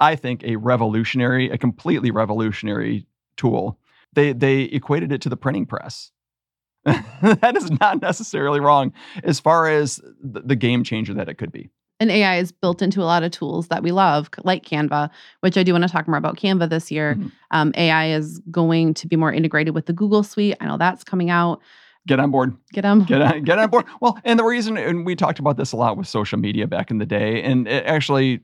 i 0.00 0.16
think 0.16 0.42
a 0.44 0.56
revolutionary 0.56 1.48
a 1.50 1.58
completely 1.58 2.10
revolutionary 2.10 3.06
tool 3.36 3.78
they 4.12 4.32
they 4.32 4.62
equated 4.62 5.12
it 5.12 5.20
to 5.20 5.28
the 5.28 5.36
printing 5.36 5.66
press 5.66 6.10
that 6.84 7.54
is 7.56 7.70
not 7.78 8.00
necessarily 8.00 8.58
wrong 8.60 8.92
as 9.22 9.38
far 9.38 9.68
as 9.68 10.00
the, 10.22 10.40
the 10.40 10.56
game 10.56 10.82
changer 10.82 11.12
that 11.14 11.28
it 11.28 11.34
could 11.34 11.52
be 11.52 11.70
and 12.02 12.10
AI 12.10 12.38
is 12.38 12.50
built 12.50 12.80
into 12.80 13.02
a 13.02 13.04
lot 13.04 13.22
of 13.22 13.30
tools 13.30 13.68
that 13.68 13.82
we 13.82 13.92
love, 13.92 14.30
like 14.42 14.64
Canva, 14.64 15.10
which 15.40 15.58
I 15.58 15.62
do 15.62 15.72
want 15.72 15.84
to 15.84 15.90
talk 15.90 16.08
more 16.08 16.16
about 16.16 16.38
Canva 16.38 16.70
this 16.70 16.90
year. 16.90 17.14
Mhm. 17.16 17.30
Um, 17.50 17.72
AI 17.76 18.12
is 18.12 18.38
going 18.50 18.94
to 18.94 19.06
be 19.06 19.16
more 19.16 19.30
integrated 19.30 19.74
with 19.74 19.84
the 19.84 19.92
Google 19.92 20.22
Suite. 20.22 20.56
I 20.62 20.64
know 20.66 20.78
that's 20.78 21.04
coming 21.04 21.28
out. 21.28 21.60
get 22.06 22.18
on 22.18 22.30
board 22.30 22.56
Get 22.72 22.80
them. 22.84 23.04
get 23.04 23.20
on, 23.20 23.42
get 23.42 23.58
on 23.58 23.68
board. 23.68 23.84
Well, 24.00 24.18
and 24.24 24.38
the 24.38 24.44
reason, 24.44 24.78
and 24.78 25.04
we 25.04 25.14
talked 25.14 25.38
about 25.40 25.58
this 25.58 25.72
a 25.72 25.76
lot 25.76 25.98
with 25.98 26.08
social 26.08 26.38
media 26.38 26.66
back 26.66 26.90
in 26.90 26.96
the 26.96 27.04
day, 27.04 27.42
and 27.42 27.68
it 27.68 27.84
actually, 27.84 28.40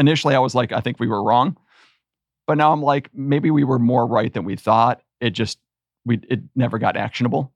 initially 0.00 0.34
I 0.34 0.38
was 0.40 0.54
like, 0.54 0.72
I 0.72 0.80
think 0.80 0.98
we 0.98 1.06
were 1.06 1.22
wrong. 1.22 1.56
But 2.46 2.56
now 2.56 2.72
I'm 2.72 2.82
like, 2.82 3.10
maybe 3.14 3.50
we 3.50 3.62
were 3.62 3.78
more 3.78 4.06
right 4.06 4.32
than 4.32 4.44
we 4.44 4.56
thought. 4.56 5.02
It 5.20 5.30
just 5.30 5.58
we 6.04 6.18
it 6.28 6.40
never 6.56 6.78
got 6.78 6.96
actionable. 6.96 7.52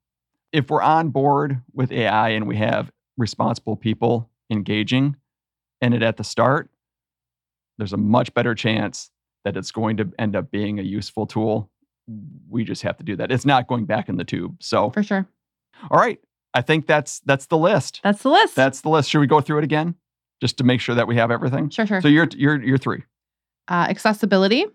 If 0.53 0.71
we're 0.71 0.83
on 0.83 1.09
board 1.09 1.61
with 1.73 1.91
AI 1.91 2.29
and 2.29 2.47
we 2.47 2.57
have 2.57 2.93
responsible 3.17 3.77
people 3.77 4.31
engaging 4.51 5.17
in 5.81 5.93
it 5.93 6.03
at 6.03 6.17
the 6.17 6.23
start, 6.25 6.71
there's 7.79 7.93
a 7.93 7.97
much 7.97 8.33
better 8.35 8.55
chance 8.55 9.11
that 9.45 9.57
it's 9.57 9.73
going 9.73 9.97
to 9.97 10.13
end 10.19 10.37
up 10.37 10.51
being 10.51 10.79
a 10.79 10.83
useful 10.83 11.27
tool. 11.27 11.71
We 12.49 12.63
just 12.65 12.83
have 12.83 12.97
to 12.99 13.03
do 13.05 13.17
that. 13.17 13.33
It's 13.33 13.45
not 13.47 13.67
going 13.67 13.87
back 13.87 14.09
in 14.09 14.17
the 14.17 14.25
tube. 14.25 14.57
So, 14.61 14.91
For 14.91 15.03
sure. 15.03 15.27
all 15.91 15.99
right, 15.99 16.21
I 16.53 16.61
think 16.63 16.87
that's 16.87 17.21
that's 17.21 17.47
the 17.47 17.59
list. 17.59 18.01
That's 18.05 18.23
the 18.23 18.31
list. 18.31 18.55
That's 18.55 18.81
the 18.83 18.91
list. 18.91 19.11
Should 19.11 19.21
we 19.21 19.27
go 19.27 19.41
through 19.41 19.59
it 19.59 19.65
again, 19.65 19.97
just 20.41 20.59
to 20.59 20.65
make 20.65 20.81
sure 20.81 20.95
that 20.95 21.07
we 21.07 21.17
have 21.17 21.31
everything? 21.31 21.71
sure, 21.71 21.87
sure. 21.87 22.01
So 22.01 22.09
you're 22.09 22.29
you're 22.37 22.63
you're 22.63 22.79
three. 22.79 23.03
uh, 23.69 23.87
accessibility, 23.89 24.67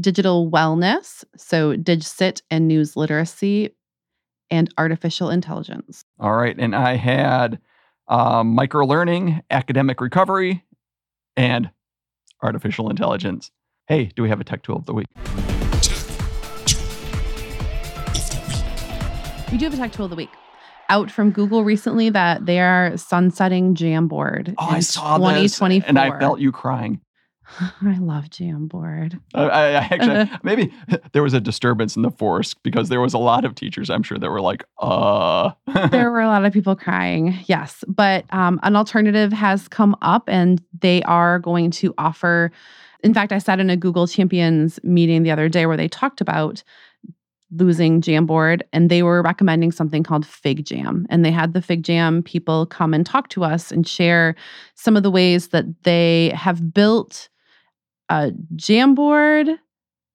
digital 0.00 0.50
wellness, 0.50 1.24
so 1.36 1.76
DigCit 1.76 2.42
and 2.50 2.66
news 2.68 2.96
literacy, 2.96 3.74
and 4.50 4.72
artificial 4.78 5.30
intelligence. 5.30 6.04
All 6.18 6.34
right, 6.34 6.56
and 6.58 6.74
I 6.74 6.96
had 6.96 7.58
um, 8.08 8.48
micro 8.48 8.84
learning, 8.84 9.42
academic 9.50 10.00
recovery, 10.00 10.64
and 11.36 11.70
artificial 12.42 12.90
intelligence. 12.90 13.50
Hey, 13.86 14.06
do 14.16 14.22
we 14.22 14.28
have 14.28 14.40
a 14.40 14.44
tech 14.44 14.62
tool 14.62 14.76
of 14.76 14.86
the 14.86 14.94
week? 14.94 15.06
We 19.50 19.58
do 19.58 19.66
have 19.66 19.74
a 19.74 19.76
tech 19.76 19.92
tool 19.92 20.06
of 20.06 20.10
the 20.10 20.16
week. 20.16 20.30
Out 20.92 21.10
from 21.10 21.30
Google 21.30 21.64
recently 21.64 22.10
that 22.10 22.44
they 22.44 22.60
are 22.60 22.94
sunsetting 22.98 23.74
Jamboard 23.74 24.54
Oh, 24.58 24.66
I 24.66 24.80
saw 24.80 25.16
this, 25.16 25.58
and 25.60 25.98
I 25.98 26.18
felt 26.18 26.38
you 26.38 26.52
crying. 26.52 27.00
I 27.82 27.98
love 27.98 28.26
Jamboard. 28.26 29.18
I, 29.34 29.42
I 29.42 29.66
I 29.68 29.88
actually 29.90 30.30
maybe 30.42 30.72
there 31.12 31.22
was 31.22 31.32
a 31.32 31.40
disturbance 31.40 31.96
in 31.96 32.02
the 32.02 32.10
force 32.10 32.54
because 32.54 32.88
there 32.88 33.00
was 33.00 33.14
a 33.14 33.18
lot 33.18 33.44
of 33.44 33.54
teachers. 33.54 33.90
I'm 33.90 34.02
sure 34.02 34.18
that 34.18 34.30
were 34.30 34.40
like, 34.40 34.64
uh. 34.80 35.52
there 35.90 36.10
were 36.10 36.20
a 36.20 36.28
lot 36.28 36.44
of 36.44 36.52
people 36.52 36.76
crying, 36.76 37.38
yes. 37.46 37.84
But 37.88 38.24
um, 38.30 38.60
an 38.62 38.76
alternative 38.76 39.32
has 39.32 39.68
come 39.68 39.96
up 40.02 40.28
and 40.28 40.62
they 40.80 41.02
are 41.04 41.38
going 41.38 41.70
to 41.72 41.94
offer. 41.98 42.52
In 43.02 43.12
fact, 43.14 43.32
I 43.32 43.38
sat 43.38 43.60
in 43.60 43.70
a 43.70 43.76
Google 43.76 44.06
Champions 44.06 44.78
meeting 44.82 45.22
the 45.22 45.30
other 45.30 45.48
day 45.48 45.66
where 45.66 45.76
they 45.76 45.88
talked 45.88 46.20
about 46.20 46.62
losing 47.54 48.00
Jamboard 48.00 48.62
and 48.72 48.90
they 48.90 49.02
were 49.02 49.22
recommending 49.22 49.72
something 49.72 50.02
called 50.02 50.24
FigJam. 50.24 51.04
And 51.10 51.24
they 51.24 51.30
had 51.30 51.52
the 51.52 51.60
FigJam 51.60 52.24
people 52.24 52.66
come 52.66 52.94
and 52.94 53.04
talk 53.04 53.28
to 53.30 53.44
us 53.44 53.70
and 53.70 53.86
share 53.86 54.34
some 54.74 54.96
of 54.96 55.02
the 55.02 55.10
ways 55.10 55.48
that 55.48 55.66
they 55.84 56.32
have 56.34 56.72
built 56.72 57.28
a 58.08 58.32
Jamboard 58.56 59.56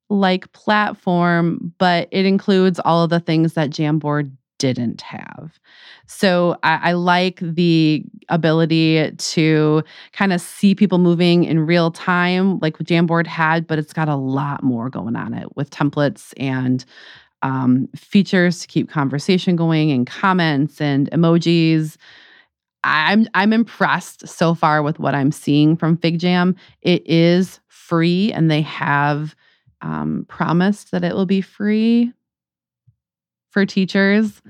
like 0.10 0.52
platform, 0.54 1.74
but 1.78 2.08
it 2.12 2.26
includes 2.26 2.80
all 2.86 3.04
of 3.04 3.10
the 3.10 3.20
things 3.20 3.54
that 3.54 3.70
Jamboard 3.70 4.32
didn't 4.58 5.02
have. 5.02 5.60
So 6.08 6.58
I, 6.64 6.90
I 6.90 6.92
like 6.94 7.40
the 7.42 8.04
ability 8.30 9.12
to 9.12 9.84
kind 10.14 10.34
of 10.34 10.42
see 10.42 10.74
people 10.74 10.98
moving 10.98 11.44
in 11.44 11.66
real 11.66 11.92
time, 11.92 12.60
like 12.60 12.78
Jamboard 12.78 13.28
had, 13.28 13.68
but 13.68 13.78
it's 13.78 13.94
got 13.94 14.08
a 14.08 14.16
lot 14.16 14.64
more 14.64 14.90
going 14.90 15.16
on 15.16 15.34
it 15.34 15.56
with 15.56 15.70
templates 15.70 16.34
and 16.38 16.86
um, 17.42 17.88
features 17.96 18.60
to 18.60 18.68
keep 18.68 18.90
conversation 18.90 19.56
going 19.56 19.92
and 19.92 20.08
comments 20.08 20.82
and 20.82 21.10
emojis. 21.12 21.98
I'm 22.84 23.28
I'm 23.34 23.54
impressed 23.54 24.28
so 24.28 24.56
far 24.56 24.82
with 24.82 25.00
what 25.00 25.16
I'm 25.16 25.32
seeing 25.32 25.76
from 25.76 25.98
FigJam. 25.98 26.56
It 26.82 27.04
is 27.06 27.60
free, 27.68 28.32
and 28.32 28.50
they 28.50 28.62
have 28.62 29.36
um, 29.82 30.26
promised 30.28 30.92
that 30.92 31.04
it 31.04 31.14
will 31.14 31.26
be 31.26 31.42
free 31.42 32.12
for 33.50 33.66
teachers 33.66 34.42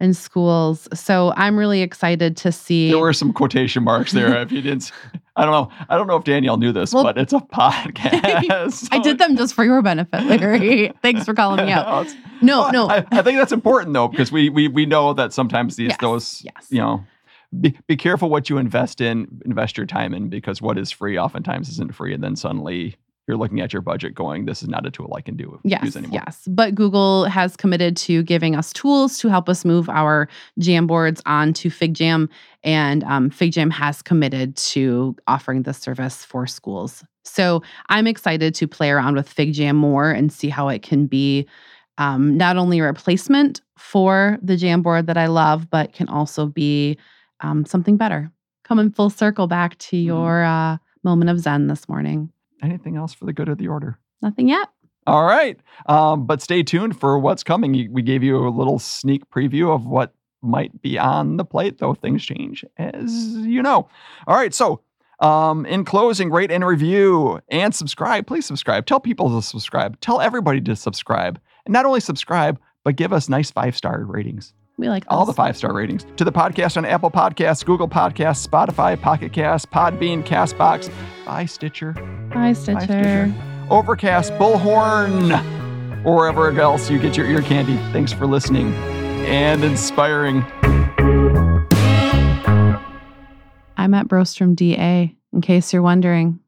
and 0.00 0.16
schools. 0.16 0.88
So 0.94 1.32
I'm 1.36 1.56
really 1.58 1.80
excited 1.82 2.36
to 2.38 2.52
see. 2.52 2.88
There 2.90 2.98
were 2.98 3.12
some 3.12 3.32
quotation 3.32 3.82
marks 3.84 4.12
there. 4.12 4.40
If 4.42 4.52
you 4.52 4.60
didn't, 4.62 4.92
I 5.36 5.44
don't 5.44 5.52
know. 5.52 5.84
I 5.88 5.96
don't 5.96 6.06
know 6.06 6.16
if 6.16 6.24
Danelle 6.24 6.58
knew 6.58 6.72
this, 6.72 6.92
Well- 6.92 7.04
but 7.04 7.16
it's 7.18 7.32
a 7.32 7.38
podcast. 7.40 8.88
I 8.92 8.98
did 8.98 9.18
them 9.18 9.36
just 9.36 9.54
for 9.54 9.64
your 9.64 9.82
benefit, 9.82 10.22
Larry. 10.24 10.92
Thanks 11.02 11.24
for 11.24 11.34
calling 11.34 11.64
me 11.64 11.72
out. 11.72 12.06
No, 12.06 12.12
No, 12.42 12.60
Well, 12.60 12.72
no. 12.72 12.88
I, 12.90 13.04
I 13.12 13.22
think 13.22 13.38
that's 13.38 13.52
important 13.52 13.94
though 13.94 14.08
because 14.08 14.30
we 14.30 14.48
we 14.50 14.68
we 14.68 14.86
know 14.86 15.12
that 15.14 15.32
sometimes 15.32 15.76
these 15.76 15.88
Yes, 15.90 15.98
those 16.00 16.42
yes. 16.44 16.66
you 16.70 16.78
know 16.80 17.04
be 17.58 17.78
be 17.86 17.96
careful 17.96 18.28
what 18.28 18.50
you 18.50 18.58
invest 18.58 19.00
in, 19.00 19.40
invest 19.46 19.76
your 19.76 19.86
time 19.86 20.12
in 20.12 20.28
because 20.28 20.60
what 20.60 20.76
is 20.76 20.90
free 20.90 21.18
oftentimes 21.18 21.68
isn't 21.70 21.94
free, 21.94 22.12
and 22.12 22.22
then 22.22 22.36
suddenly 22.36 22.96
you're 23.26 23.36
looking 23.36 23.60
at 23.60 23.72
your 23.72 23.82
budget 23.82 24.14
going, 24.14 24.44
this 24.44 24.62
is 24.62 24.68
not 24.68 24.86
a 24.86 24.90
tool 24.90 25.12
I 25.16 25.20
can 25.20 25.36
do 25.36 25.58
Yes, 25.64 25.82
use 25.84 25.96
anymore. 25.96 26.22
yes. 26.26 26.42
But 26.46 26.74
Google 26.74 27.24
has 27.24 27.56
committed 27.56 27.96
to 27.98 28.22
giving 28.22 28.54
us 28.54 28.72
tools 28.72 29.18
to 29.18 29.28
help 29.28 29.48
us 29.48 29.64
move 29.64 29.88
our 29.88 30.28
Jamboards 30.60 31.20
onto 31.26 31.68
FigJam, 31.70 32.28
and 32.62 33.02
um, 33.04 33.30
FigJam 33.30 33.72
has 33.72 34.00
committed 34.02 34.56
to 34.56 35.16
offering 35.26 35.62
this 35.62 35.78
service 35.78 36.24
for 36.24 36.46
schools. 36.46 37.02
So 37.24 37.62
I'm 37.88 38.06
excited 38.06 38.54
to 38.56 38.68
play 38.68 38.90
around 38.90 39.16
with 39.16 39.34
FigJam 39.34 39.74
more 39.74 40.10
and 40.10 40.32
see 40.32 40.48
how 40.48 40.68
it 40.68 40.82
can 40.82 41.06
be 41.06 41.46
um, 41.98 42.36
not 42.36 42.56
only 42.56 42.78
a 42.78 42.84
replacement 42.84 43.60
for 43.76 44.38
the 44.42 44.54
Jamboard 44.56 45.06
that 45.06 45.16
I 45.16 45.26
love, 45.26 45.68
but 45.70 45.92
can 45.92 46.08
also 46.08 46.46
be 46.46 46.96
um, 47.40 47.64
something 47.64 47.96
better. 47.96 48.30
Coming 48.64 48.90
full 48.90 49.10
circle 49.10 49.46
back 49.48 49.76
to 49.78 49.96
Mhm. 49.96 50.04
your 50.04 50.44
uh, 50.44 50.76
moment 51.02 51.30
of 51.30 51.40
Zen 51.40 51.66
this 51.66 51.88
morning. 51.88 52.30
Anything 52.62 52.96
else 52.96 53.12
for 53.14 53.24
the 53.24 53.32
good 53.32 53.48
of 53.48 53.58
the 53.58 53.68
order? 53.68 53.98
Nothing 54.22 54.48
yet. 54.48 54.68
All 55.06 55.24
right. 55.24 55.58
Um, 55.86 56.26
but 56.26 56.42
stay 56.42 56.62
tuned 56.62 56.98
for 56.98 57.18
what's 57.18 57.44
coming. 57.44 57.92
We 57.92 58.02
gave 58.02 58.22
you 58.22 58.36
a 58.36 58.50
little 58.50 58.78
sneak 58.78 59.28
preview 59.30 59.72
of 59.72 59.86
what 59.86 60.12
might 60.42 60.80
be 60.82 60.98
on 60.98 61.36
the 61.36 61.44
plate, 61.44 61.78
though 61.78 61.94
things 61.94 62.24
change, 62.24 62.64
as 62.76 63.12
you 63.36 63.62
know. 63.62 63.88
All 64.26 64.36
right. 64.36 64.52
So, 64.52 64.80
um, 65.20 65.64
in 65.66 65.84
closing, 65.84 66.30
rate 66.30 66.50
and 66.50 66.66
review 66.66 67.40
and 67.48 67.74
subscribe. 67.74 68.26
Please 68.26 68.46
subscribe. 68.46 68.86
Tell 68.86 69.00
people 69.00 69.34
to 69.34 69.46
subscribe. 69.46 69.98
Tell 70.00 70.20
everybody 70.20 70.60
to 70.62 70.76
subscribe. 70.76 71.40
And 71.64 71.72
not 71.72 71.86
only 71.86 72.00
subscribe, 72.00 72.60
but 72.84 72.96
give 72.96 73.12
us 73.12 73.28
nice 73.28 73.50
five 73.50 73.76
star 73.76 74.04
ratings. 74.04 74.52
We 74.78 74.90
like 74.90 75.04
All 75.08 75.24
the 75.24 75.32
five 75.32 75.56
star 75.56 75.72
ratings. 75.72 76.06
To 76.16 76.24
the 76.24 76.32
podcast 76.32 76.76
on 76.76 76.84
Apple 76.84 77.10
Podcasts, 77.10 77.64
Google 77.64 77.88
Podcasts, 77.88 78.46
Spotify, 78.46 79.00
Pocket 79.00 79.32
Cast, 79.32 79.70
Podbean, 79.70 80.22
Castbox, 80.22 80.90
by 81.24 81.46
Stitcher. 81.46 81.92
Bye, 82.32 82.52
Stitcher. 82.52 82.80
Stitcher. 82.82 83.34
Overcast, 83.70 84.32
Bullhorn, 84.34 86.04
or 86.04 86.16
wherever 86.16 86.50
else 86.60 86.90
you 86.90 86.98
get 86.98 87.16
your 87.16 87.26
ear 87.26 87.40
candy. 87.40 87.76
Thanks 87.92 88.12
for 88.12 88.26
listening 88.26 88.74
and 88.74 89.64
inspiring. 89.64 90.44
I'm 93.78 93.94
at 93.94 94.08
Brostrom 94.08 94.54
DA, 94.54 95.16
in 95.32 95.40
case 95.40 95.72
you're 95.72 95.82
wondering. 95.82 96.38